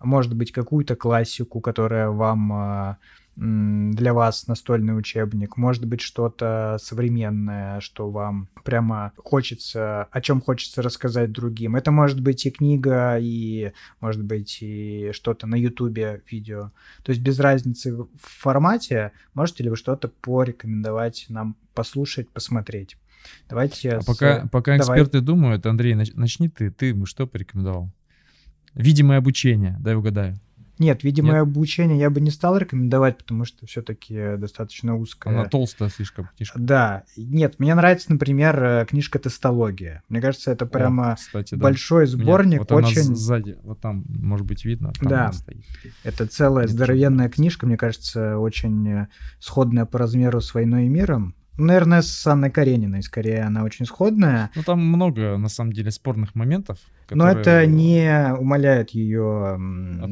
[0.04, 2.98] может быть, какую-то классику, которая вам а,
[3.38, 10.82] для вас настольный учебник, может быть что-то современное, что вам прямо хочется, о чем хочется
[10.82, 11.76] рассказать другим.
[11.76, 16.72] Это может быть и книга, и может быть и что-то на ютубе видео.
[17.04, 22.98] То есть без разницы в формате, можете ли вы что-то порекомендовать нам послушать, посмотреть?
[23.50, 23.92] Давайте.
[23.92, 24.06] А с...
[24.06, 25.00] пока, пока Давай.
[25.00, 26.70] эксперты думают, Андрей, начни ты.
[26.70, 27.92] Ты бы что порекомендовал?
[28.74, 30.36] Видимое обучение, дай угадаю.
[30.82, 31.42] Нет, видимо, Нет?
[31.44, 35.32] обучение я бы не стал рекомендовать, потому что все-таки достаточно узкая.
[35.32, 36.58] Она толстая слишком книжка.
[36.58, 37.04] Да.
[37.16, 40.02] Нет, мне нравится, например, э, книжка «Тестология».
[40.10, 41.62] Мне кажется, это прямо О, кстати, да.
[41.62, 43.00] большой сборник, вот очень...
[43.00, 44.92] Она сзади, вот там, может быть, видно.
[44.94, 45.32] Там да,
[46.04, 49.08] это целая Нет, здоровенная книжка, мне кажется, очень э,
[49.38, 51.36] сходная по размеру с «Войной и миром».
[51.58, 54.50] Наверное, с Анной Карениной, скорее, она очень сходная.
[54.56, 56.80] Ну, там много, на самом деле, спорных моментов.
[57.08, 57.34] Которые...
[57.36, 59.58] Но это не умаляет ее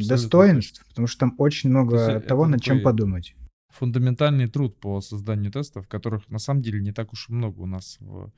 [0.08, 3.36] достоинств, потому что там очень много То того, над чем подумать.
[3.70, 7.66] Фундаментальный труд по созданию тестов, которых на самом деле не так уж и много у
[7.66, 8.32] нас в,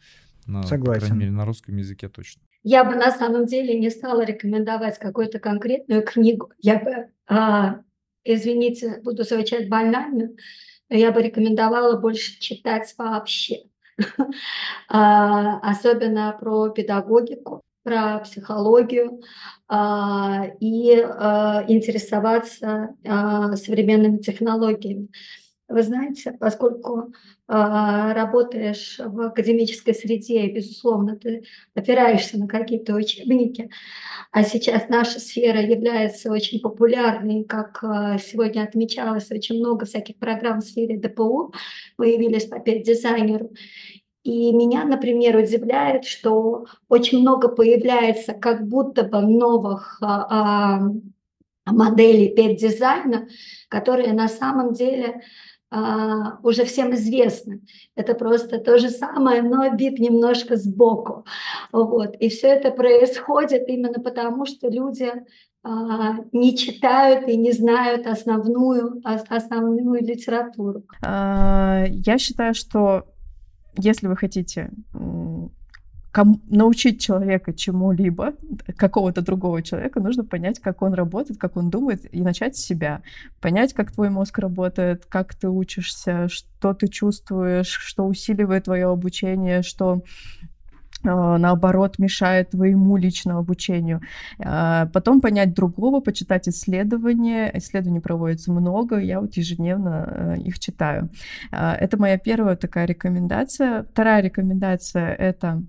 [0.45, 1.01] на, Согласен.
[1.01, 2.41] по крайней мере, на русском языке точно.
[2.63, 6.51] Я бы на самом деле не стала рекомендовать какую-то конкретную книгу.
[6.59, 7.79] Я бы, а,
[8.23, 10.29] извините, буду звучать банально,
[10.97, 13.63] я бы рекомендовала больше читать вообще,
[14.89, 19.21] а, особенно про педагогику, про психологию
[19.67, 22.95] а, и а, интересоваться
[23.55, 25.07] современными технологиями.
[25.71, 27.03] Вы знаете, поскольку э,
[27.47, 33.69] работаешь в академической среде, и, безусловно, ты опираешься на какие-то учебники,
[34.31, 40.59] а сейчас наша сфера является очень популярной, как э, сегодня отмечалось, очень много всяких программ
[40.59, 41.53] в сфере ДПУ
[41.95, 43.51] появились по дизайнеру.
[44.23, 50.79] И меня, например, удивляет, что очень много появляется как будто бы новых а,
[51.65, 53.27] моделей педдизайна,
[53.69, 55.21] которые на самом деле
[55.73, 57.61] а, уже всем известно.
[57.95, 61.25] Это просто то же самое, но бит немножко сбоку.
[61.71, 62.15] Вот.
[62.15, 65.09] И все это происходит именно потому, что люди
[65.63, 70.83] а, не читают и не знают основную, основную литературу.
[71.05, 73.05] А, я считаю, что
[73.77, 74.71] если вы хотите
[76.49, 78.33] научить человека чему-либо,
[78.75, 83.01] какого-то другого человека, нужно понять, как он работает, как он думает, и начать с себя.
[83.39, 89.61] Понять, как твой мозг работает, как ты учишься, что ты чувствуешь, что усиливает твое обучение,
[89.61, 90.03] что
[91.03, 94.01] а, наоборот, мешает твоему личному обучению.
[94.39, 97.49] А, потом понять другого, почитать исследования.
[97.55, 101.09] Исследований проводится много, я вот ежедневно э, их читаю.
[101.51, 103.83] А, это моя первая такая рекомендация.
[103.91, 105.63] Вторая рекомендация— это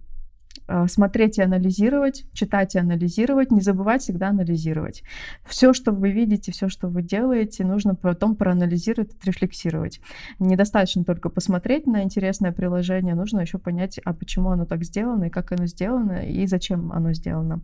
[0.87, 5.03] смотреть и анализировать, читать и анализировать, не забывать всегда анализировать.
[5.45, 10.01] Все, что вы видите, все, что вы делаете, нужно потом проанализировать, отрефлексировать.
[10.39, 15.31] Недостаточно только посмотреть на интересное приложение, нужно еще понять, а почему оно так сделано, и
[15.31, 17.63] как оно сделано, и зачем оно сделано.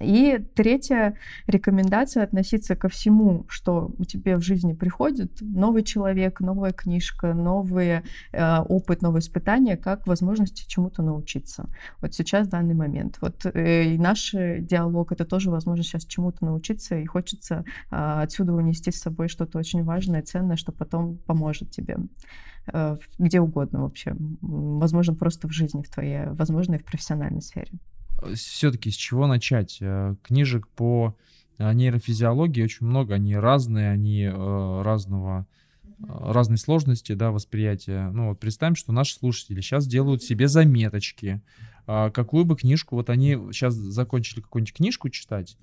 [0.00, 1.14] И третья
[1.46, 8.02] рекомендация относиться ко всему, что у тебя в жизни приходит, новый человек, новая книжка, новый
[8.32, 11.68] э, опыт, новые испытания, как возможности чему-то научиться.
[12.00, 13.18] Вот сейчас, в данный момент.
[13.20, 18.52] Вот э, и наш диалог— это тоже возможность сейчас чему-то научиться, и хочется э, отсюда
[18.54, 21.98] унести с собой что-то очень важное, ценное, что потом поможет тебе
[22.72, 24.16] э, где угодно вообще.
[24.40, 27.72] Возможно, просто в жизни в твоей, возможно, и в профессиональной сфере
[28.34, 29.78] все-таки с чего начать?
[29.80, 31.16] Э, книжек по
[31.58, 35.46] э, нейрофизиологии очень много, они разные, они э, разного
[36.08, 38.10] разной сложности, да, восприятия.
[38.12, 41.40] Ну, вот представим, что наши слушатели сейчас делают себе заметочки.
[41.86, 45.56] А, какую бы книжку, вот они сейчас закончили какую-нибудь книжку читать,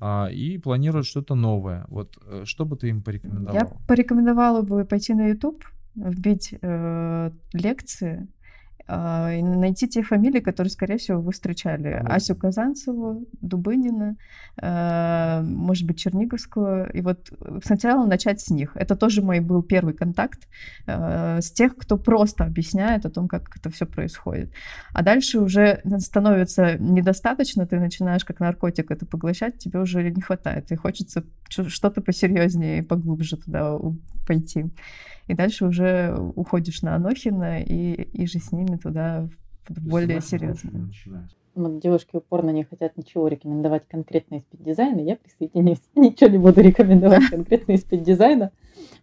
[0.00, 1.84] а, и планируют что-то новое.
[1.86, 3.54] Вот что бы ты им порекомендовал?
[3.54, 8.28] Я порекомендовала бы пойти на YouTube, вбить э, лекции
[8.86, 12.02] найти те фамилии, которые, скорее всего, вы встречали.
[12.02, 12.06] Mm.
[12.06, 14.16] Асю Казанцеву, Дубынина,
[14.60, 16.90] а, может быть, Черниговскую.
[16.92, 17.32] И вот
[17.64, 18.72] сначала начать с них.
[18.76, 20.48] Это тоже мой был первый контакт
[20.86, 24.52] а, с тех, кто просто объясняет о том, как это все происходит.
[24.92, 30.70] А дальше уже становится недостаточно, ты начинаешь как наркотик это поглощать, тебе уже не хватает.
[30.72, 33.78] И хочется что-то посерьезнее и поглубже туда
[34.26, 34.70] пойти
[35.26, 39.28] и дальше уже уходишь на Анохина и, иже с ними туда
[39.68, 40.90] в более серьезно.
[41.54, 45.78] Вот девушки упорно не хотят ничего рекомендовать конкретно из пед-дизайна, я присоединюсь.
[45.94, 48.50] Ничего не буду рекомендовать конкретно из пед-дизайна.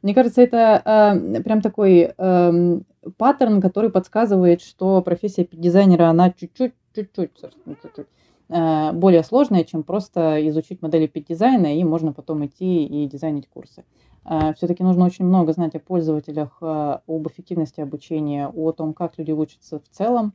[0.02, 2.80] Мне кажется, это э, прям такой э,
[3.16, 8.08] паттерн, который подсказывает, что профессия пид-дизайнера, она чуть-чуть, чуть-чуть, чуть-чуть
[8.52, 13.86] более сложная, чем просто изучить модели пид-дизайна, и можно потом идти и дизайнить курсы.
[14.24, 19.18] А, Все-таки нужно очень много знать о пользователях, а, об эффективности обучения, о том, как
[19.18, 20.34] люди учатся в целом,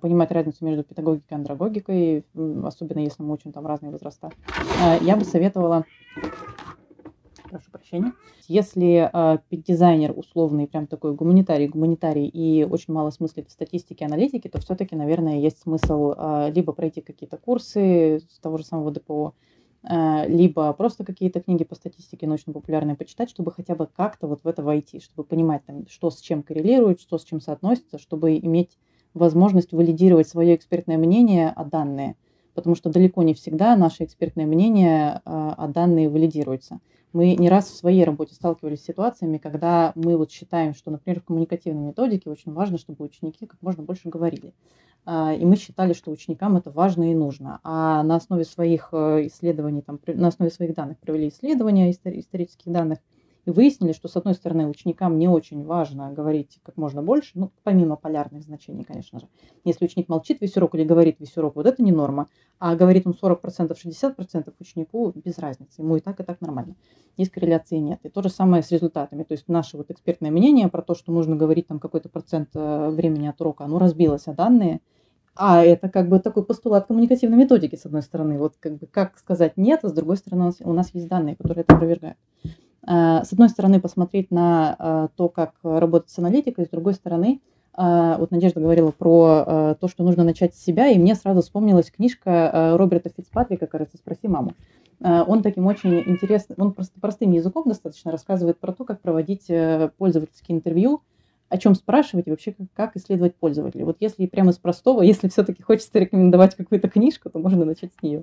[0.00, 2.24] понимать разницу между педагогикой и андрогогикой,
[2.64, 4.30] особенно если мы учим там разные возраста.
[5.00, 5.84] Я бы советовала,
[7.48, 8.12] прошу прощения,
[8.48, 9.10] если
[9.50, 14.96] дизайнер условный, прям такой гуманитарий, гуманитарий и очень мало смыслит в статистике, аналитике, то все-таки,
[14.96, 16.14] наверное, есть смысл
[16.52, 19.34] либо пройти какие-то курсы с того же самого ДПО,
[19.86, 24.48] Э, либо просто какие-то книги по статистике научно-популярные почитать, чтобы хотя бы как-то вот в
[24.48, 28.78] это войти, чтобы понимать, там, что с чем коррелирует, что с чем соотносится, чтобы иметь
[29.12, 32.16] возможность валидировать свое экспертное мнение о данные.
[32.54, 36.80] Потому что далеко не всегда наше экспертное мнение о а данные валидируется.
[37.14, 41.20] Мы не раз в своей работе сталкивались с ситуациями, когда мы вот считаем, что, например,
[41.20, 44.52] в коммуникативной методике очень важно, чтобы ученики как можно больше говорили.
[45.06, 47.60] А, и мы считали, что ученикам это важно и нужно.
[47.62, 52.98] А на основе своих э, исследований, там, на основе своих данных провели исследования исторических данных
[53.46, 57.50] и выяснили, что, с одной стороны, ученикам не очень важно говорить как можно больше, ну,
[57.62, 59.28] помимо полярных значений, конечно же.
[59.64, 62.28] Если ученик молчит весь урок или говорит весь урок, вот это не норма.
[62.58, 65.82] А говорит он 40%, 60% ученику без разницы.
[65.82, 66.76] Ему и так, и так нормально.
[67.16, 68.00] Здесь корреляции нет.
[68.04, 69.24] И то же самое с результатами.
[69.24, 72.90] То есть наше вот экспертное мнение про то, что нужно говорить там какой-то процент э,
[72.90, 74.80] времени от урока, оно разбилось, а данные
[75.36, 78.38] а это как бы такой постулат коммуникативной методики, с одной стороны.
[78.38, 81.62] Вот как бы как сказать нет, а с другой стороны у нас есть данные, которые
[81.62, 82.16] это опровергают.
[82.86, 87.40] А, с одной стороны, посмотреть на а, то, как работать с аналитикой, с другой стороны,
[87.72, 91.90] а, вот Надежда говорила про то, что нужно начать с себя, и мне сразу вспомнилась
[91.90, 94.54] книжка Роберта Фицпатрика, кажется, «Спроси маму».
[95.00, 99.90] Он таким очень интересным, он просто простым языком достаточно рассказывает про то, как проводить э,
[99.98, 101.02] пользовательские интервью,
[101.48, 103.84] о чем спрашивать и вообще как исследовать пользователей.
[103.84, 108.02] Вот если прямо из простого, если все-таки хочется рекомендовать какую-то книжку, то можно начать с
[108.02, 108.22] нее.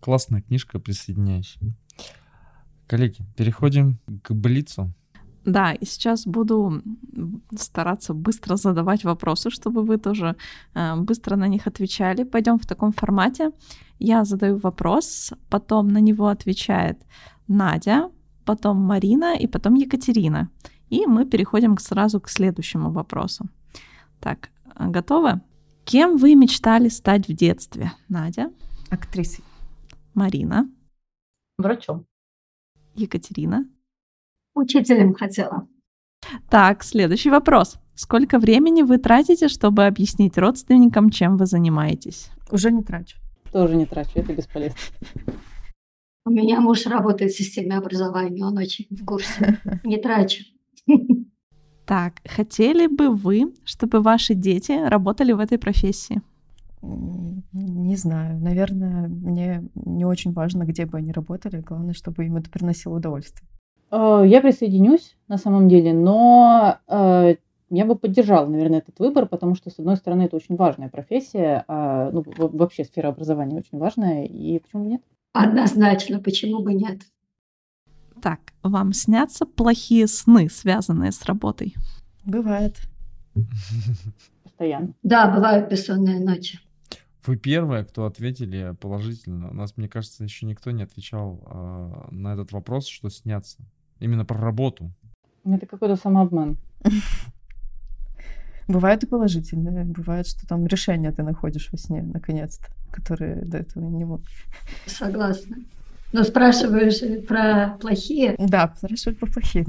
[0.00, 1.58] Классная книжка, присоединяюсь.
[2.86, 4.92] Коллеги, переходим к Блицу.
[5.44, 6.82] Да, и сейчас буду
[7.56, 10.34] стараться быстро задавать вопросы, чтобы вы тоже
[10.74, 12.24] э, быстро на них отвечали.
[12.24, 13.52] Пойдем в таком формате.
[14.00, 16.98] Я задаю вопрос, потом на него отвечает
[17.48, 18.10] Надя,
[18.44, 20.50] потом Марина и потом Екатерина.
[20.90, 23.46] И мы переходим сразу к следующему вопросу.
[24.20, 25.40] Так, готовы?
[25.84, 27.92] Кем вы мечтали стать в детстве?
[28.08, 28.50] Надя?
[28.90, 29.44] Актрисой.
[30.14, 30.68] Марина?
[31.58, 32.04] Врачом.
[32.96, 33.68] Екатерина?
[34.54, 35.68] Учителем хотела.
[36.50, 37.78] Так, следующий вопрос.
[37.94, 42.30] Сколько времени вы тратите, чтобы объяснить родственникам, чем вы занимаетесь?
[42.50, 43.18] Уже не трачу.
[43.52, 44.76] Тоже не трачу, это бесполезно.
[46.26, 49.60] У меня муж работает в системе образования, он очень в курсе.
[49.84, 50.42] Не трачу.
[51.86, 56.20] Так, хотели бы вы, чтобы ваши дети работали в этой профессии?
[57.52, 58.38] Не знаю.
[58.38, 61.60] Наверное, мне не очень важно, где бы они работали.
[61.60, 63.48] Главное, чтобы им это приносило удовольствие.
[63.90, 67.36] Э, я присоединюсь на самом деле, но э,
[67.68, 71.64] Я бы поддержала, наверное, этот выбор, потому что, с одной стороны, это очень важная профессия,
[71.66, 75.02] а, ну, вообще сфера образования очень важная, и почему нет?
[75.32, 77.00] Однозначно, почему бы нет?
[78.22, 81.74] Так, вам снятся плохие сны, связанные с работой?
[82.24, 82.76] Бывает.
[84.44, 84.94] Постоянно.
[85.02, 86.60] Да, бывают бессонные ночи.
[87.26, 89.50] Вы первые, кто ответили положительно.
[89.50, 93.58] У нас, мне кажется, еще никто не отвечал э, на этот вопрос, что снятся.
[93.98, 94.92] Именно про работу.
[95.44, 96.56] Это какой-то самообман.
[98.68, 99.84] Бывает и положительное.
[99.84, 104.20] Бывает, что там решение ты находишь во сне, наконец-то, которые до этого не мог.
[104.86, 105.56] Согласна.
[106.12, 108.34] Но спрашиваешь про плохие?
[108.38, 109.66] Да, спрашивают про плохие.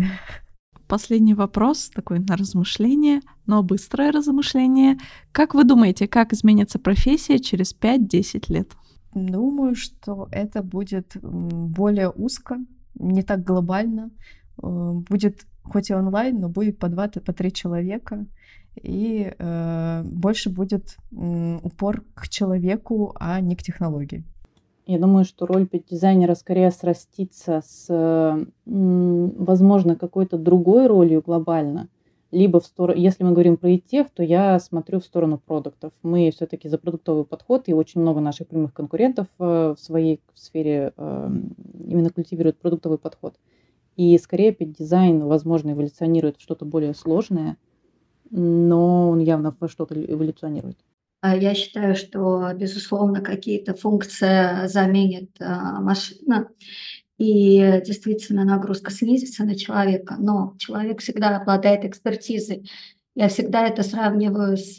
[0.87, 4.97] Последний вопрос, такой на размышление, но быстрое размышление.
[5.33, 8.71] Как вы думаете, как изменится профессия через 5-10 лет?
[9.13, 12.57] Думаю, что это будет более узко,
[12.95, 14.11] не так глобально.
[14.61, 18.25] Э, будет хоть и онлайн, но будет по два, по три человека.
[18.81, 24.23] И э, больше будет упор к человеку, а не к технологии.
[24.87, 31.89] Я думаю, что роль дизайнера скорее срастится с, возможно, какой-то другой ролью глобально.
[32.31, 35.91] Либо в сторону, если мы говорим про ИТех, то я смотрю в сторону продуктов.
[36.03, 40.93] Мы все-таки за продуктовый подход, и очень много наших прямых конкурентов э, в своей сфере
[40.95, 41.53] эм,
[41.85, 43.35] именно культивируют продуктовый подход.
[43.97, 47.57] И скорее дизайн, возможно, эволюционирует в что-то более сложное,
[48.29, 50.77] но он явно во что-то эволюционирует.
[51.21, 56.49] А я считаю, что, безусловно, какие-то функции заменит а, машина,
[57.17, 62.69] и действительно нагрузка снизится на человека, но человек всегда обладает экспертизой.
[63.15, 64.77] Я всегда это сравниваю с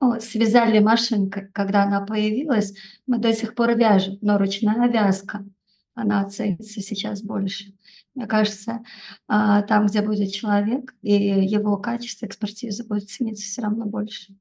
[0.00, 2.74] ну, связали машинкой, когда она появилась,
[3.06, 5.46] мы до сих пор вяжем, но ручная вязка,
[5.94, 7.72] она ценится сейчас больше.
[8.14, 8.80] Мне кажется,
[9.28, 14.36] а, там, где будет человек, и его качество экспертизы будет цениться все равно больше.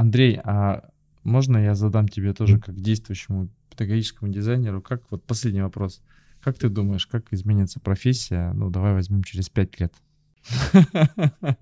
[0.00, 0.88] Андрей, а
[1.24, 6.00] можно я задам тебе тоже как действующему педагогическому дизайнеру, как вот последний вопрос.
[6.42, 8.52] Как ты думаешь, как изменится профессия?
[8.54, 9.92] Ну, давай возьмем через пять лет.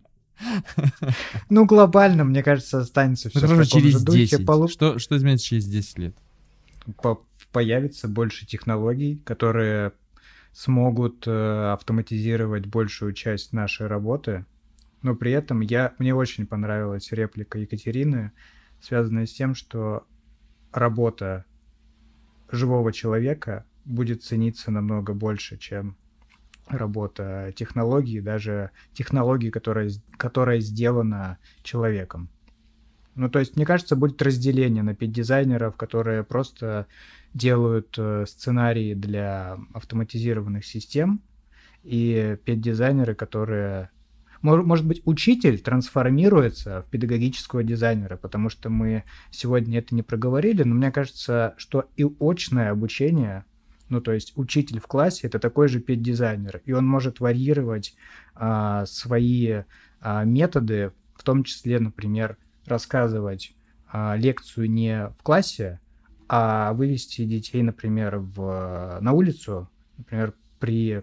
[1.51, 4.47] Ну, глобально, мне кажется, останется все ну, через 10.
[4.47, 4.69] Полу...
[4.69, 6.17] Что, что изменится через 10 лет?
[7.03, 9.95] По появится больше технологий, которые
[10.53, 14.45] смогут э, автоматизировать большую часть нашей работы,
[15.03, 18.33] но при этом я, мне очень понравилась реплика Екатерины,
[18.81, 20.07] связанная с тем, что
[20.73, 21.45] работа
[22.51, 25.97] живого человека будет цениться намного больше, чем
[26.67, 32.29] работа технологии, даже технологии, которая, которая сделана человеком.
[33.15, 36.87] Ну, то есть, мне кажется, будет разделение на пять дизайнеров, которые просто
[37.35, 41.21] делают э, сценарии для автоматизированных систем,
[41.83, 43.91] и пять дизайнеры, которые
[44.43, 50.75] может быть, учитель трансформируется в педагогического дизайнера, потому что мы сегодня это не проговорили, но
[50.75, 53.45] мне кажется, что и очное обучение,
[53.89, 57.95] ну, то есть учитель в классе это такой же педдизайнер, и он может варьировать
[58.35, 59.63] а, свои
[60.01, 62.37] а, методы, в том числе, например,
[62.67, 63.55] рассказывать
[63.91, 65.81] а, лекцию не в классе,
[66.29, 71.03] а вывести детей, например, в, на улицу, например, при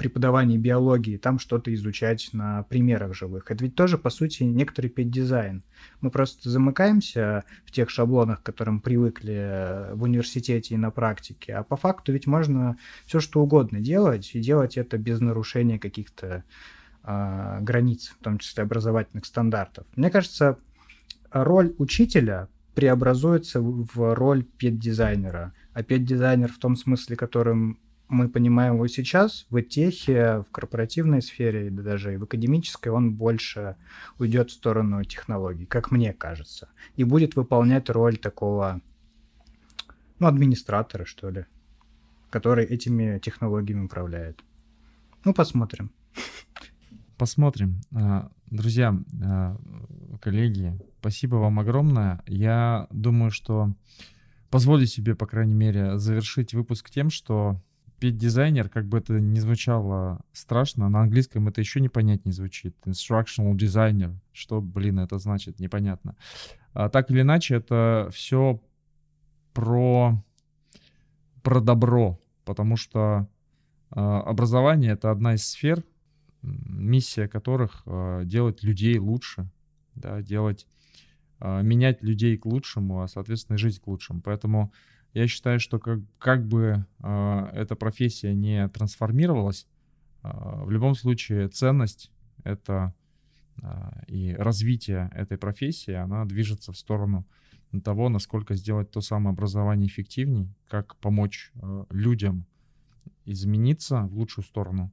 [0.00, 3.50] преподавании биологии, там что-то изучать на примерах живых.
[3.50, 5.62] Это ведь тоже, по сути, некоторый педдизайн.
[6.00, 11.64] Мы просто замыкаемся в тех шаблонах, к которым привыкли в университете и на практике, а
[11.64, 16.44] по факту ведь можно все что угодно делать, и делать это без нарушения каких-то
[17.04, 19.84] э, границ, в том числе образовательных стандартов.
[19.96, 20.56] Мне кажется,
[21.30, 25.52] роль учителя преобразуется в роль педдизайнера.
[25.74, 27.78] А педдизайнер в том смысле, которым
[28.10, 33.14] мы понимаем его сейчас, в техе, в корпоративной сфере, да даже и в академической, он
[33.14, 33.76] больше
[34.18, 38.80] уйдет в сторону технологий, как мне кажется, и будет выполнять роль такого,
[40.18, 41.46] ну, администратора, что ли,
[42.30, 44.44] который этими технологиями управляет.
[45.24, 45.90] Ну, посмотрим.
[47.16, 47.80] Посмотрим.
[47.94, 49.56] А, друзья, а,
[50.20, 52.22] коллеги, спасибо вам огромное.
[52.26, 53.72] Я думаю, что
[54.50, 57.60] позволю себе, по крайней мере, завершить выпуск тем, что
[58.00, 62.74] петь дизайнер, как бы это ни звучало страшно, на английском это еще непонятнее звучит.
[62.86, 64.16] Instructional designer.
[64.32, 65.60] Что, блин, это значит?
[65.60, 66.16] Непонятно.
[66.72, 68.60] А, так или иначе, это все
[69.52, 70.24] про,
[71.42, 73.28] про добро, потому что
[73.90, 75.84] а, образование— это одна из сфер,
[76.42, 79.50] миссия которых а, делать людей лучше,
[79.94, 80.66] да, делать,
[81.38, 84.22] а, менять людей к лучшему, а, соответственно, жизнь к лучшему.
[84.22, 84.72] Поэтому
[85.12, 89.66] я считаю, что как, как бы э, эта профессия не трансформировалась,
[90.22, 92.10] э, в любом случае ценность—
[92.44, 92.94] это
[93.62, 97.26] а, и развитие этой профессии, она движется в сторону
[97.84, 102.46] того, насколько сделать то самое образование эффективней, как помочь э, людям
[103.26, 104.92] измениться в лучшую сторону,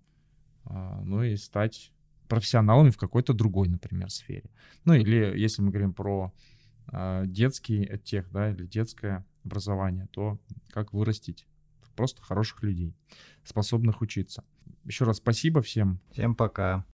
[0.65, 1.91] а, ну и стать
[2.27, 4.49] профессионалами в какой-то другой, например, сфере.
[4.83, 6.33] Ну или если мы говорим про
[7.25, 10.37] детский тех, да, или детское образование, то
[10.69, 11.47] как вырастить
[11.95, 12.93] просто хороших людей,
[13.43, 14.43] способных учиться.
[14.85, 15.99] Еще раз спасибо всем.
[16.11, 16.85] Всем пока.